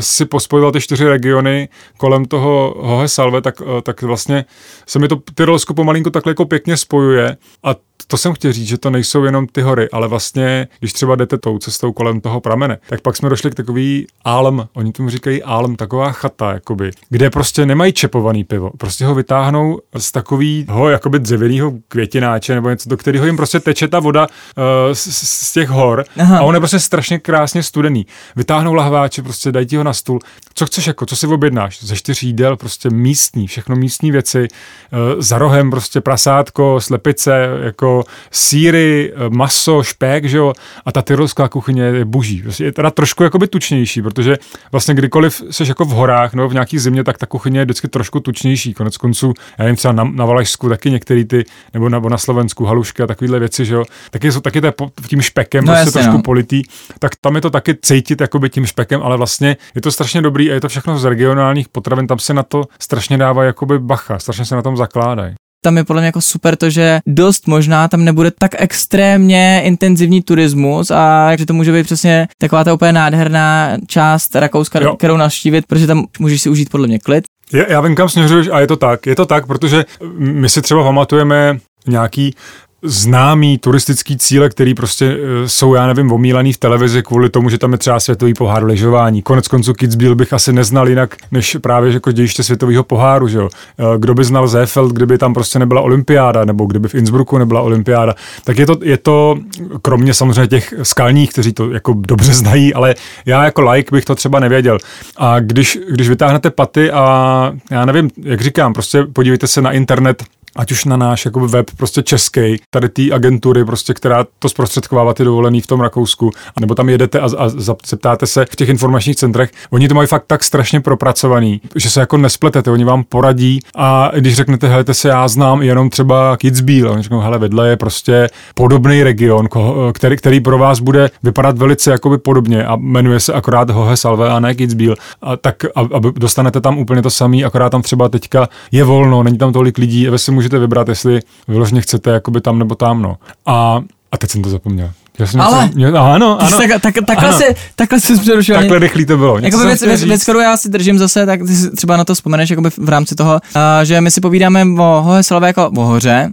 si 0.00 0.24
pospojoval 0.24 0.72
ty 0.72 0.80
čtyři 0.80 1.08
regiony 1.08 1.68
kolem 1.96 2.24
toho 2.24 2.74
Hohe 2.78 3.08
Salve, 3.08 3.40
tak, 3.40 3.60
uh, 3.60 3.80
tak 3.80 4.02
vlastně 4.02 4.44
se 4.86 4.98
mi 4.98 5.08
to 5.08 5.16
Tyrolsko 5.34 5.74
pomalinku 5.74 6.10
takhle 6.10 6.30
jako 6.30 6.44
pěkně 6.44 6.76
spojuje 6.76 7.36
a 7.64 7.74
to 8.10 8.16
jsem 8.16 8.32
chtěl 8.32 8.52
říct, 8.52 8.68
že 8.68 8.78
to 8.78 8.90
nejsou 8.90 9.24
jenom 9.24 9.46
ty 9.46 9.62
hory, 9.62 9.88
ale 9.92 10.08
vlastně, 10.08 10.68
když 10.78 10.92
třeba 10.92 11.16
jdete 11.16 11.38
tou 11.38 11.58
cestou 11.58 11.92
kolem 11.92 12.20
toho 12.20 12.40
pramene, 12.40 12.78
tak 12.88 13.00
pak 13.00 13.16
jsme 13.16 13.28
došli 13.28 13.50
k 13.50 13.54
takový 13.54 14.06
álm, 14.24 14.68
oni 14.74 14.92
tomu 14.92 15.10
říkají 15.10 15.42
álm, 15.42 15.76
taková 15.76 16.12
chata, 16.12 16.52
jakoby, 16.52 16.90
kde 17.08 17.30
prostě 17.30 17.66
nemají 17.66 17.92
čepovaný 17.92 18.44
pivo, 18.44 18.70
prostě 18.78 19.06
ho 19.06 19.14
vytáhnou 19.14 19.80
z 19.98 20.12
takového 20.12 20.88
jakoby 20.88 21.18
dřevěného 21.18 21.72
květináče 21.88 22.54
nebo 22.54 22.70
něco, 22.70 22.88
do 22.88 22.96
kterého 22.96 23.26
jim 23.26 23.36
prostě 23.36 23.60
teče 23.60 23.88
ta 23.88 24.00
voda 24.00 24.26
uh, 24.26 24.64
z, 24.92 25.08
z, 25.12 25.52
těch 25.52 25.68
hor 25.68 26.04
Aha. 26.18 26.38
a 26.38 26.42
on 26.42 26.54
je 26.54 26.60
prostě 26.60 26.78
strašně 26.78 27.18
krásně 27.18 27.62
studený. 27.62 28.06
Vytáhnou 28.36 28.74
lahváče, 28.74 29.22
prostě 29.22 29.52
dají 29.52 29.66
ti 29.66 29.76
ho 29.76 29.84
na 29.84 29.92
stůl. 29.92 30.18
Co 30.54 30.66
chceš 30.66 30.86
jako, 30.86 31.06
co 31.06 31.16
si 31.16 31.26
objednáš? 31.26 31.84
Ze 31.84 31.96
čtyř 31.96 32.22
jídel, 32.22 32.56
prostě 32.56 32.90
místní, 32.90 33.46
všechno 33.46 33.76
místní 33.76 34.10
věci, 34.10 34.48
uh, 34.48 34.98
za 35.18 35.38
rohem 35.38 35.70
prostě 35.70 36.00
prasátko, 36.00 36.80
slepice, 36.80 37.48
jako 37.62 37.99
síry, 38.30 39.12
maso, 39.28 39.82
špek, 39.82 40.24
že 40.24 40.38
jo, 40.38 40.52
a 40.86 40.92
ta 40.92 41.02
tyrolská 41.02 41.48
kuchyně 41.48 41.82
je 41.82 42.04
boží. 42.04 42.44
Je 42.60 42.72
teda 42.72 42.90
trošku 42.90 43.22
jakoby 43.22 43.48
tučnější, 43.48 44.02
protože 44.02 44.36
vlastně 44.72 44.94
kdykoliv 44.94 45.42
seš 45.50 45.68
jako 45.68 45.84
v 45.84 45.88
horách, 45.88 46.34
no 46.34 46.48
v 46.48 46.52
nějaký 46.52 46.78
zimě, 46.78 47.04
tak 47.04 47.18
ta 47.18 47.26
kuchyně 47.26 47.60
je 47.60 47.64
vždycky 47.64 47.88
trošku 47.88 48.20
tučnější. 48.20 48.74
Konec 48.74 48.96
konců, 48.96 49.34
já 49.58 49.64
nevím, 49.64 49.76
třeba 49.76 49.92
na, 49.92 50.04
na 50.04 50.24
Valašsku 50.24 50.68
taky 50.68 50.90
některý 50.90 51.24
ty, 51.24 51.44
nebo 51.74 51.88
na, 51.88 51.98
na 51.98 52.18
Slovensku, 52.18 52.64
halušky 52.64 53.02
a 53.02 53.06
takovéhle 53.06 53.38
věci, 53.38 53.64
že 53.64 53.74
jo, 53.74 53.84
taky 54.10 54.32
jsou 54.32 54.40
taky 54.40 54.60
tím 55.08 55.20
špekem 55.22 55.64
no, 55.64 55.72
prostě 55.72 55.80
jasně, 55.80 55.92
trošku 55.92 56.16
no. 56.16 56.22
politý, 56.22 56.62
tak 56.98 57.12
tam 57.20 57.34
je 57.34 57.40
to 57.40 57.50
taky 57.50 57.78
cítit 57.82 58.20
jakoby 58.20 58.50
tím 58.50 58.66
špekem, 58.66 59.02
ale 59.02 59.16
vlastně 59.16 59.56
je 59.74 59.80
to 59.80 59.92
strašně 59.92 60.22
dobrý 60.22 60.50
a 60.50 60.54
je 60.54 60.60
to 60.60 60.68
všechno 60.68 60.98
z 60.98 61.04
regionálních 61.04 61.68
potravin, 61.68 62.06
tam 62.06 62.18
se 62.18 62.34
na 62.34 62.42
to 62.42 62.64
strašně 62.78 63.18
dává 63.18 63.44
jakoby 63.44 63.78
bacha, 63.78 64.18
strašně 64.18 64.44
se 64.44 64.54
na 64.54 64.62
tom 64.62 64.76
zakládají 64.76 65.34
tam 65.60 65.76
je 65.76 65.84
podle 65.84 66.02
mě 66.02 66.06
jako 66.06 66.20
super 66.20 66.56
to, 66.56 66.70
že 66.70 67.00
dost 67.06 67.46
možná 67.46 67.88
tam 67.88 68.04
nebude 68.04 68.30
tak 68.38 68.50
extrémně 68.58 69.62
intenzivní 69.64 70.22
turismus 70.22 70.90
a 70.90 71.36
že 71.36 71.46
to 71.46 71.54
může 71.54 71.72
být 71.72 71.86
přesně 71.86 72.28
taková 72.38 72.64
ta 72.64 72.74
úplně 72.74 72.92
nádherná 72.92 73.76
část 73.86 74.34
Rakouska, 74.34 74.80
jo. 74.82 74.96
kterou 74.96 75.16
navštívit, 75.16 75.66
protože 75.66 75.86
tam 75.86 76.06
můžeš 76.18 76.42
si 76.42 76.48
užít 76.48 76.70
podle 76.70 76.86
mě 76.86 76.98
klid. 76.98 77.24
Je, 77.52 77.66
já 77.68 77.80
vím, 77.80 77.94
kam 77.94 78.08
směřuješ 78.08 78.48
a 78.52 78.60
je 78.60 78.66
to 78.66 78.76
tak. 78.76 79.06
Je 79.06 79.16
to 79.16 79.26
tak, 79.26 79.46
protože 79.46 79.84
my 80.18 80.48
si 80.48 80.62
třeba 80.62 80.82
pamatujeme 80.82 81.58
nějaký 81.86 82.34
známý 82.82 83.58
turistický 83.58 84.16
cíle, 84.16 84.48
který 84.48 84.74
prostě 84.74 85.16
uh, 85.16 85.46
jsou, 85.46 85.74
já 85.74 85.86
nevím, 85.86 86.12
omílaný 86.12 86.52
v 86.52 86.58
televizi 86.58 87.02
kvůli 87.02 87.30
tomu, 87.30 87.50
že 87.50 87.58
tam 87.58 87.72
je 87.72 87.78
třeba 87.78 88.00
světový 88.00 88.34
pohár 88.34 88.64
lyžování. 88.64 89.22
Konec 89.22 89.48
konců 89.48 89.72
Kitzbühel 89.72 90.14
bych 90.14 90.32
asi 90.32 90.52
neznal 90.52 90.88
jinak, 90.88 91.16
než 91.30 91.56
právě 91.60 91.92
jako 91.92 92.12
dějiště 92.12 92.42
světového 92.42 92.84
poháru, 92.84 93.28
že 93.28 93.38
jo. 93.38 93.48
Uh, 93.78 93.96
kdo 93.96 94.14
by 94.14 94.24
znal 94.24 94.48
Zefeld, 94.48 94.92
kdyby 94.92 95.18
tam 95.18 95.34
prostě 95.34 95.58
nebyla 95.58 95.80
olympiáda, 95.80 96.44
nebo 96.44 96.64
kdyby 96.64 96.88
v 96.88 96.94
Innsbrucku 96.94 97.38
nebyla 97.38 97.60
olympiáda, 97.60 98.14
tak 98.44 98.58
je 98.58 98.66
to, 98.66 98.76
je 98.82 98.96
to 98.96 99.38
kromě 99.82 100.14
samozřejmě 100.14 100.46
těch 100.46 100.74
skalních, 100.82 101.30
kteří 101.30 101.52
to 101.52 101.70
jako 101.70 101.94
dobře 101.96 102.34
znají, 102.34 102.74
ale 102.74 102.94
já 103.26 103.44
jako 103.44 103.70
like 103.70 103.88
bych 103.92 104.04
to 104.04 104.14
třeba 104.14 104.40
nevěděl. 104.40 104.78
A 105.16 105.40
když, 105.40 105.78
když 105.90 106.08
vytáhnete 106.08 106.50
paty 106.50 106.90
a 106.90 107.52
já 107.70 107.84
nevím, 107.84 108.10
jak 108.22 108.40
říkám, 108.40 108.72
prostě 108.72 109.02
podívejte 109.12 109.46
se 109.46 109.62
na 109.62 109.72
internet, 109.72 110.24
ať 110.56 110.72
už 110.72 110.84
na 110.84 110.96
náš 110.96 111.24
jakoby 111.24 111.46
web 111.46 111.70
prostě 111.76 112.02
český, 112.02 112.56
tady 112.70 112.88
té 112.88 113.02
agentury, 113.12 113.64
prostě, 113.64 113.94
která 113.94 114.26
to 114.38 114.48
zprostředkovává 114.48 115.14
ty 115.14 115.24
dovolený 115.24 115.60
v 115.60 115.66
tom 115.66 115.80
Rakousku, 115.80 116.30
nebo 116.60 116.74
tam 116.74 116.88
jedete 116.88 117.20
a, 117.20 117.24
a 117.38 117.48
zeptáte 117.86 118.26
se 118.26 118.46
v 118.50 118.56
těch 118.56 118.68
informačních 118.68 119.16
centrech, 119.16 119.50
oni 119.70 119.88
to 119.88 119.94
mají 119.94 120.08
fakt 120.08 120.24
tak 120.26 120.44
strašně 120.44 120.80
propracovaný, 120.80 121.60
že 121.76 121.90
se 121.90 122.00
jako 122.00 122.16
nespletete, 122.16 122.70
oni 122.70 122.84
vám 122.84 123.04
poradí 123.08 123.60
a 123.76 124.10
když 124.18 124.34
řeknete, 124.34 124.68
helejte 124.68 124.94
se, 124.94 125.08
já 125.08 125.28
znám 125.28 125.62
jenom 125.62 125.90
třeba 125.90 126.36
Kitzbühel, 126.36 126.90
oni 126.90 127.02
řeknou, 127.02 127.20
hele, 127.20 127.38
vedle 127.38 127.68
je 127.68 127.76
prostě 127.76 128.28
podobný 128.54 129.02
region, 129.02 129.48
který, 129.92 130.16
který 130.16 130.40
pro 130.40 130.58
vás 130.58 130.80
bude 130.80 131.10
vypadat 131.22 131.58
velice 131.58 131.90
jakoby 131.90 132.18
podobně 132.18 132.64
a 132.64 132.76
jmenuje 132.76 133.20
se 133.20 133.32
akorát 133.32 133.70
Hohe 133.70 133.96
Salve 133.96 134.28
a 134.28 134.40
ne 134.40 134.54
Kitzbühel, 134.54 134.96
a 135.22 135.36
tak 135.36 135.64
a, 135.64 135.80
a 135.80 136.00
dostanete 136.16 136.60
tam 136.60 136.78
úplně 136.78 137.02
to 137.02 137.10
samý, 137.10 137.44
akorát 137.44 137.70
tam 137.70 137.82
třeba 137.82 138.08
teďka 138.08 138.48
je 138.72 138.84
volno, 138.84 139.22
není 139.22 139.38
tam 139.38 139.52
tolik 139.52 139.78
lidí, 139.78 140.08
a 140.08 140.18
si 140.18 140.30
můžete 140.40 140.58
vybrat, 140.58 140.88
jestli 140.88 141.20
vyloženě 141.48 141.80
chcete 141.80 142.10
jakoby 142.10 142.40
tam 142.40 142.58
nebo 142.58 142.74
tam, 142.74 143.02
no. 143.02 143.16
A, 143.46 143.80
a 144.12 144.18
teď 144.18 144.30
jsem 144.30 144.42
to 144.42 144.50
zapomněl. 144.50 144.90
Já 145.18 145.26
jsem 145.26 145.40
ale, 145.40 145.64
něco, 145.64 145.76
mě, 145.76 145.86
ano, 145.86 146.40
ano. 146.40 146.58
Tak, 146.58 146.82
tak, 146.82 146.94
takhle, 147.06 147.28
ano. 147.28 147.38
Si, 147.38 147.54
takhle 147.76 148.00
si 148.00 148.18
přerušil. 148.18 148.56
Takhle 148.56 148.78
rychlý 148.78 149.06
to 149.06 149.16
bylo. 149.16 149.38
Jakoby 149.38 149.66
věc, 149.66 149.82
věc, 149.82 150.04
věc, 150.04 150.22
kterou 150.22 150.40
já 150.40 150.56
si 150.56 150.68
držím 150.68 150.98
zase, 150.98 151.26
tak 151.26 151.40
ty 151.40 151.56
si 151.56 151.70
třeba 151.70 151.96
na 151.96 152.04
to 152.04 152.14
vzpomeneš 152.14 152.50
jakoby 152.50 152.70
v 152.70 152.88
rámci 152.88 153.14
toho, 153.14 153.32
uh, 153.32 153.60
že 153.82 154.00
my 154.00 154.10
si 154.10 154.20
povídáme 154.20 154.64
o 154.78 155.02
Hohe 155.02 155.22
Salve 155.22 155.46
jako 155.46 155.70
o 155.76 155.84
hoře, 155.84 156.30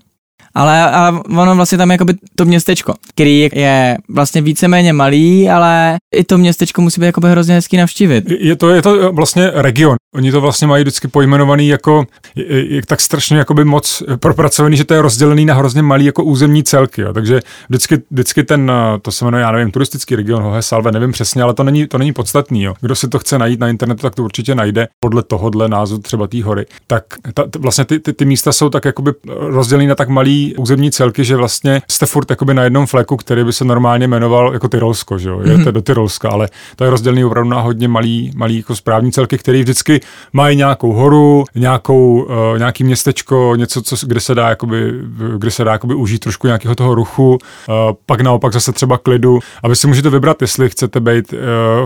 ale, 0.58 0.92
ale 0.92 1.22
ono 1.38 1.56
vlastně 1.56 1.78
tam 1.78 1.92
je 1.92 1.94
jakoby 1.94 2.14
to 2.36 2.46
městečko, 2.46 2.94
který 3.10 3.50
je 3.54 3.98
vlastně 4.10 4.42
víceméně 4.42 4.94
malý, 4.94 5.50
ale 5.50 5.98
i 6.16 6.24
to 6.24 6.38
městečko 6.38 6.82
musí 6.82 7.02
být 7.02 7.06
jakoby 7.06 7.30
hrozně 7.30 7.56
hezký 7.56 7.78
navštívit. 7.78 8.32
Je 8.40 8.56
to, 8.56 8.70
je 8.70 8.82
to 8.82 9.12
vlastně 9.12 9.52
region. 9.54 9.96
Oni 10.16 10.32
to 10.32 10.42
vlastně 10.42 10.68
mají 10.68 10.84
vždycky 10.84 11.08
pojmenovaný 11.08 11.68
jako, 11.68 12.06
je, 12.36 12.76
je 12.76 12.82
tak 12.88 13.02
strašně 13.02 13.38
jakoby 13.38 13.66
moc 13.66 14.04
propracovaný, 14.20 14.78
že 14.78 14.84
to 14.84 14.94
je 14.94 15.02
rozdělený 15.02 15.46
na 15.46 15.54
hrozně 15.54 15.82
malý 15.82 16.06
jako 16.06 16.24
územní 16.24 16.64
celky. 16.64 17.02
Jo. 17.02 17.14
Takže 17.14 17.40
vždycky, 17.70 18.02
vždycky 18.12 18.44
ten, 18.44 18.72
to 19.02 19.12
se 19.12 19.26
jmenuje, 19.26 19.42
já 19.42 19.52
nevím, 19.52 19.72
turistický 19.72 20.16
region 20.16 20.44
Hohe 20.44 20.62
Salve, 20.62 20.92
nevím 20.92 21.12
přesně, 21.12 21.44
ale 21.44 21.54
to 21.54 21.64
není, 21.64 21.88
to 21.88 21.98
není 21.98 22.14
podstatný. 22.14 22.64
Jo. 22.64 22.74
Kdo 22.82 22.96
si 22.96 23.08
to 23.08 23.20
chce 23.20 23.40
najít 23.40 23.60
na 23.60 23.70
internetu, 23.70 24.02
tak 24.02 24.16
to 24.16 24.24
určitě 24.24 24.56
najde 24.56 24.88
podle 25.00 25.24
tohohle 25.24 25.70
názvu 25.70 25.98
třeba 25.98 26.28
té 26.28 26.44
hory. 26.44 26.66
Tak 26.88 27.04
ta, 27.34 27.44
vlastně 27.60 27.86
ty, 27.86 28.00
ty, 28.00 28.14
ty, 28.14 28.26
místa 28.26 28.52
jsou 28.52 28.70
tak 28.70 28.86
jakoby 28.86 29.12
rozdělený 29.28 29.88
na 29.88 29.96
tak 29.96 30.10
malý 30.10 30.47
územní 30.56 30.92
celky, 30.92 31.26
že 31.26 31.36
vlastně 31.36 31.82
jste 31.92 32.06
furt 32.06 32.30
jakoby 32.30 32.54
na 32.54 32.64
jednom 32.64 32.86
fleku, 32.86 33.18
který 33.18 33.44
by 33.44 33.54
se 33.54 33.66
normálně 33.66 34.08
jmenoval 34.08 34.54
jako 34.54 34.68
Tyrolsko, 34.68 35.18
že 35.18 35.30
jo, 35.30 35.40
mm-hmm. 35.40 35.64
to 35.64 35.72
do 35.72 35.82
Tyrolska, 35.82 36.30
ale 36.30 36.50
to 36.76 36.84
je 36.84 36.90
rozdělený 36.90 37.26
opravdu 37.26 37.50
na 37.50 37.62
hodně 37.62 37.88
malý, 37.88 38.32
malý 38.36 38.58
jako 38.58 38.76
správní 38.76 39.12
celky, 39.12 39.38
který 39.38 39.62
vždycky 39.62 40.02
mají 40.34 40.58
nějakou 40.58 40.94
horu, 40.94 41.46
nějakou, 41.56 42.24
uh, 42.24 42.58
nějaký 42.58 42.84
městečko, 42.84 43.54
něco, 43.56 43.82
co, 43.82 44.08
kde 44.08 44.20
se 44.20 44.36
dá 44.36 44.50
jakoby, 44.50 44.94
kde 45.38 45.52
se 45.52 45.64
dá 45.64 45.72
jakoby 45.72 45.96
užít 45.96 46.22
trošku 46.22 46.48
nějakého 46.48 46.76
toho 46.76 46.96
ruchu, 46.96 47.32
uh, 47.32 47.76
pak 48.06 48.22
naopak 48.22 48.54
zase 48.54 48.72
třeba 48.72 48.98
klidu, 48.98 49.40
aby 49.64 49.76
si 49.76 49.88
můžete 49.88 50.10
vybrat, 50.10 50.42
jestli 50.42 50.70
chcete 50.70 51.00
být 51.00 51.34
uh, 51.34 51.40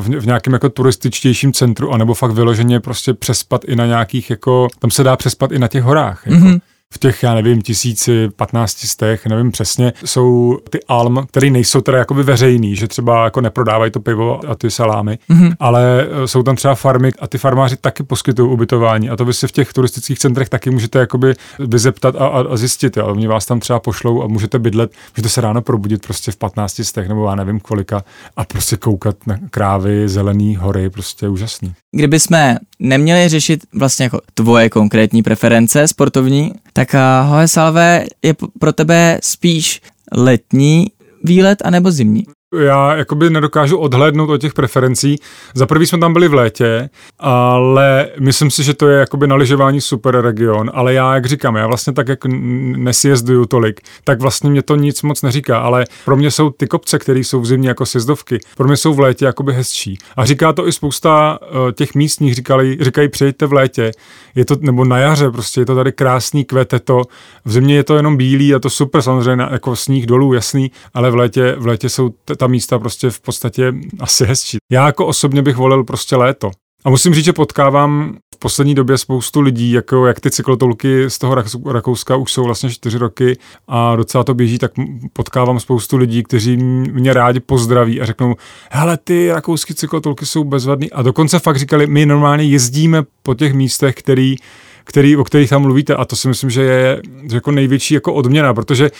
v, 0.03 0.21
v 0.21 0.25
nějakém 0.25 0.53
jako 0.53 0.69
turističtějším 0.69 1.53
centru, 1.53 1.91
anebo 1.91 2.13
fakt 2.13 2.31
vyloženě 2.31 2.79
prostě 2.79 3.13
přespat 3.13 3.63
i 3.63 3.75
na 3.75 3.85
nějakých 3.85 4.29
jako, 4.29 4.67
tam 4.79 4.91
se 4.91 5.03
dá 5.03 5.15
přespat 5.15 5.51
i 5.51 5.59
na 5.59 5.67
těch 5.67 5.83
horách. 5.83 6.21
Jako. 6.25 6.45
Mm-hmm 6.45 6.59
v 6.93 6.97
těch, 6.97 7.23
já 7.23 7.33
nevím, 7.33 7.61
tisíci, 7.61 8.29
patnácti 8.35 8.87
stech, 8.87 9.25
nevím 9.25 9.51
přesně, 9.51 9.93
jsou 10.05 10.59
ty 10.69 10.79
alm, 10.87 11.25
které 11.27 11.49
nejsou 11.49 11.81
teda 11.81 11.97
jakoby 11.97 12.23
veřejný, 12.23 12.75
že 12.75 12.87
třeba 12.87 13.23
jako 13.23 13.41
neprodávají 13.41 13.91
to 13.91 13.99
pivo 13.99 14.39
a 14.49 14.55
ty 14.55 14.71
salámy, 14.71 15.17
mm-hmm. 15.29 15.53
ale 15.59 16.07
e, 16.23 16.27
jsou 16.27 16.43
tam 16.43 16.55
třeba 16.55 16.75
farmy 16.75 17.11
a 17.19 17.27
ty 17.27 17.37
farmáři 17.37 17.77
taky 17.77 18.03
poskytují 18.03 18.51
ubytování 18.51 19.09
a 19.09 19.15
to 19.15 19.25
vy 19.25 19.33
si 19.33 19.47
v 19.47 19.51
těch 19.51 19.73
turistických 19.73 20.19
centrech 20.19 20.49
taky 20.49 20.69
můžete 20.69 20.99
jakoby 20.99 21.35
vyzeptat 21.59 22.15
a, 22.15 22.27
a, 22.27 22.43
a 22.51 22.57
zjistit, 22.57 22.97
jo. 22.97 23.05
Oni 23.05 23.27
vás 23.27 23.45
tam 23.45 23.59
třeba 23.59 23.79
pošlou 23.79 24.23
a 24.23 24.27
můžete 24.27 24.59
bydlet, 24.59 24.91
můžete 25.17 25.29
se 25.29 25.41
ráno 25.41 25.61
probudit 25.61 26.05
prostě 26.05 26.31
v 26.31 26.35
15 26.35 26.81
stech 26.83 27.07
nebo 27.07 27.29
já 27.29 27.35
nevím 27.35 27.59
kolika 27.59 28.03
a 28.37 28.43
prostě 28.45 28.77
koukat 28.77 29.27
na 29.27 29.39
krávy, 29.49 30.09
zelený 30.09 30.55
hory, 30.55 30.89
prostě 30.89 31.27
úžasný. 31.27 31.73
Kdyby 31.95 32.19
jsme 32.19 32.57
neměli 32.81 33.29
řešit 33.29 33.65
vlastně 33.73 34.03
jako 34.03 34.21
tvoje 34.33 34.69
konkrétní 34.69 35.23
preference 35.23 35.87
sportovní, 35.87 36.53
tak 36.73 36.95
eh, 36.95 36.99
Hohe 37.23 37.47
Salve 37.47 38.05
je 38.21 38.35
pro 38.59 38.73
tebe 38.73 39.19
spíš 39.23 39.81
letní 40.11 40.87
výlet 41.23 41.61
anebo 41.65 41.91
zimní? 41.91 42.25
Já 42.59 42.95
jakoby 42.95 43.29
nedokážu 43.29 43.77
odhlédnout 43.77 44.29
od 44.29 44.37
těch 44.37 44.53
preferencí. 44.53 45.19
Za 45.55 45.65
prvý 45.65 45.85
jsme 45.85 45.97
tam 45.97 46.13
byli 46.13 46.27
v 46.27 46.33
létě, 46.33 46.89
ale 47.19 48.09
myslím 48.19 48.51
si, 48.51 48.63
že 48.63 48.73
to 48.73 48.87
je 48.87 48.99
jakoby 48.99 49.27
na 49.27 49.35
lyžování 49.35 49.81
super 49.81 50.21
region, 50.21 50.71
ale 50.73 50.93
já, 50.93 51.13
jak 51.13 51.25
říkám, 51.25 51.55
já 51.55 51.67
vlastně 51.67 51.93
tak, 51.93 52.07
jak 52.07 52.19
nesjezduju 52.25 53.45
tolik, 53.45 53.81
tak 54.03 54.21
vlastně 54.21 54.49
mě 54.49 54.61
to 54.61 54.75
nic 54.75 55.01
moc 55.01 55.21
neříká, 55.21 55.59
ale 55.59 55.85
pro 56.05 56.17
mě 56.17 56.31
jsou 56.31 56.49
ty 56.49 56.67
kopce, 56.67 56.99
které 56.99 57.19
jsou 57.19 57.41
v 57.41 57.45
zimě 57.45 57.69
jako 57.69 57.85
sjezdovky, 57.85 58.39
pro 58.57 58.67
mě 58.67 58.77
jsou 58.77 58.93
v 58.93 58.99
létě 58.99 59.25
jakoby 59.25 59.53
hezčí. 59.53 59.97
A 60.17 60.25
říká 60.25 60.53
to 60.53 60.67
i 60.67 60.71
spousta 60.71 61.39
uh, 61.41 61.71
těch 61.71 61.95
místních, 61.95 62.35
říkali, 62.35 62.77
říkají 62.81 63.09
přijďte 63.09 63.45
v 63.45 63.53
létě, 63.53 63.91
je 64.35 64.45
to, 64.45 64.55
nebo 64.59 64.85
na 64.85 64.97
jaře, 64.97 65.31
prostě 65.31 65.61
je 65.61 65.65
to 65.65 65.75
tady 65.75 65.91
krásný, 65.91 66.45
kvete 66.45 66.79
to, 66.79 67.01
v 67.45 67.51
zimě 67.51 67.75
je 67.75 67.83
to 67.83 67.95
jenom 67.95 68.17
bílý 68.17 68.55
a 68.55 68.59
to 68.59 68.69
super, 68.69 69.01
samozřejmě 69.01 69.45
jako 69.51 69.75
sníh 69.75 70.05
dolů, 70.05 70.33
jasný, 70.33 70.71
ale 70.93 71.11
v 71.11 71.15
létě, 71.15 71.55
v 71.57 71.67
létě 71.67 71.89
jsou 71.89 72.09
t- 72.09 72.35
ta 72.41 72.47
místa 72.47 72.79
prostě 72.79 73.09
v 73.09 73.19
podstatě 73.19 73.73
asi 73.99 74.25
hezčí. 74.25 74.57
Já 74.71 74.85
jako 74.85 75.05
osobně 75.05 75.41
bych 75.41 75.55
volil 75.55 75.83
prostě 75.83 76.15
léto. 76.15 76.51
A 76.85 76.89
musím 76.89 77.13
říct, 77.13 77.25
že 77.25 77.33
potkávám 77.33 78.17
v 78.35 78.39
poslední 78.39 78.75
době 78.75 78.97
spoustu 78.97 79.41
lidí, 79.41 79.71
jako 79.71 80.07
jak 80.07 80.19
ty 80.19 80.31
cyklotolky 80.31 81.09
z 81.09 81.17
toho 81.17 81.35
Rakouska 81.65 82.15
už 82.15 82.33
jsou 82.33 82.43
vlastně 82.43 82.69
čtyři 82.69 82.97
roky 82.97 83.37
a 83.67 83.95
docela 83.95 84.23
to 84.23 84.33
běží, 84.33 84.57
tak 84.57 84.71
potkávám 85.13 85.59
spoustu 85.59 85.97
lidí, 85.97 86.23
kteří 86.23 86.57
mě 86.57 87.13
rádi 87.13 87.39
pozdraví 87.39 88.01
a 88.01 88.05
řeknou, 88.05 88.35
hele, 88.71 88.97
ty 89.03 89.31
rakouské 89.31 89.73
cyklotolky 89.73 90.25
jsou 90.25 90.43
bezvadný. 90.43 90.91
A 90.91 91.01
dokonce 91.01 91.39
fakt 91.39 91.57
říkali, 91.57 91.87
my 91.87 92.05
normálně 92.05 92.43
jezdíme 92.43 93.03
po 93.23 93.35
těch 93.35 93.53
místech, 93.53 93.95
který 93.95 94.35
který, 94.83 95.17
o 95.17 95.23
kterých 95.23 95.49
tam 95.49 95.61
mluvíte 95.61 95.95
a 95.95 96.05
to 96.05 96.15
si 96.15 96.27
myslím, 96.27 96.49
že 96.49 96.61
je 96.61 97.01
jako 97.31 97.51
největší 97.51 97.93
jako 97.93 98.13
odměna, 98.13 98.53
protože 98.53 98.91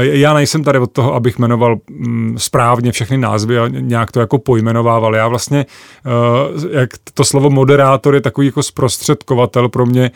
já 0.00 0.34
nejsem 0.34 0.64
tady 0.64 0.78
od 0.78 0.92
toho, 0.92 1.14
abych 1.14 1.38
jmenoval 1.38 1.76
mm, 1.90 2.34
správně 2.38 2.92
všechny 2.92 3.18
názvy 3.18 3.58
a 3.58 3.68
nějak 3.68 4.12
to 4.12 4.20
jako 4.20 4.38
pojmenovával. 4.38 5.14
Já 5.14 5.28
vlastně, 5.28 5.66
uh, 6.54 6.64
jak 6.70 6.90
to 7.14 7.24
slovo 7.24 7.50
moderátor 7.50 8.14
je 8.14 8.20
takový 8.20 8.46
jako 8.46 8.62
zprostředkovatel 8.62 9.68
pro 9.68 9.86
mě 9.86 10.10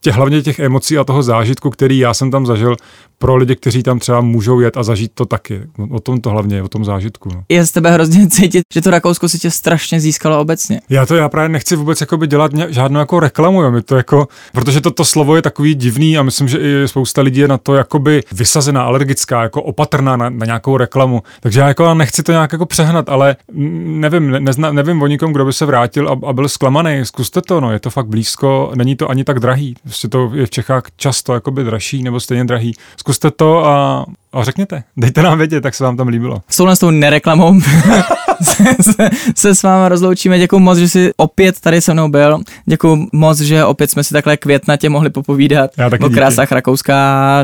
tě, 0.00 0.12
hlavně 0.12 0.42
těch 0.42 0.58
emocí 0.58 0.98
a 0.98 1.04
toho 1.04 1.22
zážitku, 1.22 1.70
který 1.70 1.98
já 1.98 2.14
jsem 2.14 2.30
tam 2.30 2.46
zažil 2.46 2.76
pro 3.18 3.36
lidi, 3.36 3.56
kteří 3.56 3.82
tam 3.82 3.98
třeba 3.98 4.20
můžou 4.20 4.60
jet 4.60 4.76
a 4.76 4.82
zažít 4.82 5.12
to 5.14 5.26
taky. 5.26 5.60
O 5.90 6.00
tom 6.00 6.20
to 6.20 6.30
hlavně, 6.30 6.62
o 6.62 6.68
tom 6.68 6.84
zážitku. 6.84 7.28
No. 7.34 7.44
Je 7.48 7.66
z 7.66 7.70
tebe 7.70 7.90
hrozně 7.90 8.28
cítit, 8.30 8.62
že 8.74 8.80
to 8.80 8.90
Rakousko 8.90 9.28
si 9.28 9.38
tě 9.38 9.50
strašně 9.50 10.00
získalo 10.00 10.40
obecně. 10.40 10.80
Já 10.88 11.06
to 11.06 11.16
já 11.16 11.28
právě 11.28 11.48
nechci 11.48 11.76
vůbec 11.76 12.00
jakoby 12.00 12.26
dělat 12.26 12.52
žádnou 12.68 13.00
jako 13.00 13.20
reklamu, 13.20 13.62
jo. 13.62 13.82
to 13.84 13.96
jako, 13.96 14.28
protože 14.52 14.80
to, 14.80 14.90
to 14.90 15.04
slovo 15.04 15.36
je 15.36 15.42
takový 15.42 15.74
divný 15.74 16.18
a 16.18 16.22
myslím, 16.22 16.48
že 16.48 16.58
i 16.58 16.88
spousta 16.88 17.22
lidí 17.22 17.40
je 17.40 17.48
na 17.48 17.58
to 17.58 17.74
jakoby 17.74 18.22
vysazená, 18.32 18.82
alergická, 19.10 19.42
jako 19.42 19.62
opatrná 19.62 20.16
na, 20.16 20.30
na 20.30 20.46
nějakou 20.46 20.76
reklamu. 20.76 21.22
Takže 21.40 21.60
já 21.60 21.68
jako 21.68 21.94
nechci 21.94 22.22
to 22.22 22.32
nějak 22.32 22.52
jako 22.52 22.66
přehnat, 22.66 23.08
ale 23.08 23.36
nevím, 23.52 24.30
nezna, 24.30 24.72
nevím 24.72 25.02
o 25.02 25.06
nikom, 25.06 25.32
kdo 25.32 25.44
by 25.44 25.52
se 25.52 25.66
vrátil 25.66 26.08
a, 26.08 26.28
a 26.28 26.32
byl 26.32 26.48
zklamaný. 26.48 27.00
Zkuste 27.04 27.40
to, 27.40 27.60
no, 27.60 27.72
je 27.72 27.78
to 27.80 27.90
fakt 27.90 28.06
blízko, 28.06 28.72
není 28.74 28.96
to 28.96 29.10
ani 29.10 29.24
tak 29.24 29.40
drahý. 29.40 29.74
Prostě 29.82 30.08
to 30.08 30.30
je 30.34 30.46
v 30.46 30.50
Čechách 30.50 30.82
často 30.96 31.34
jakoby 31.34 31.64
dražší 31.64 32.02
nebo 32.02 32.20
stejně 32.20 32.44
drahý. 32.44 32.74
Zkuste 32.96 33.30
to 33.30 33.66
a, 33.66 34.06
a 34.32 34.44
řekněte, 34.44 34.82
dejte 34.96 35.22
nám 35.22 35.38
vědět, 35.38 35.60
tak 35.60 35.74
se 35.74 35.84
vám 35.84 35.96
tam 35.96 36.08
líbilo. 36.08 36.42
S 36.48 36.56
touhle 36.56 36.76
s 36.76 36.78
tou 36.78 36.90
nereklamou 36.90 37.60
se, 38.42 38.64
se, 38.92 39.10
se, 39.36 39.54
s 39.54 39.62
váma 39.62 39.88
rozloučíme. 39.88 40.38
Děkuji 40.38 40.58
moc, 40.58 40.78
že 40.78 40.88
jsi 40.88 41.12
opět 41.16 41.60
tady 41.60 41.80
se 41.80 41.92
mnou 41.92 42.08
byl. 42.08 42.40
Děkuji 42.66 43.06
moc, 43.12 43.40
že 43.40 43.64
opět 43.64 43.90
jsme 43.90 44.04
si 44.04 44.12
takhle 44.14 44.36
květnatě 44.36 44.88
mohli 44.88 45.10
popovídat 45.10 45.70
o 46.00 46.10
krásách 46.10 46.52
Rakouska. 46.52 46.94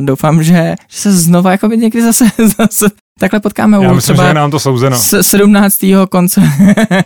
Doufám, 0.00 0.42
že, 0.42 0.74
že 0.88 0.98
se 0.98 1.12
znova 1.12 1.50
jako 1.50 1.66
někdy 1.66 2.02
zase, 2.02 2.24
zase 2.58 2.86
takhle 3.20 3.40
potkáme. 3.40 3.76
Já 3.82 3.92
myslím, 3.92 4.14
třeba 4.14 4.28
že 4.28 4.34
nám 4.34 4.50
to 4.50 4.58
souzeno. 4.58 4.96
17. 5.20 5.78
konce. 6.10 6.40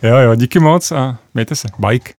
jo, 0.02 0.16
jo, 0.16 0.34
díky 0.34 0.58
moc 0.58 0.92
a 0.92 1.18
mějte 1.34 1.54
se. 1.54 1.68
Bike. 1.88 2.12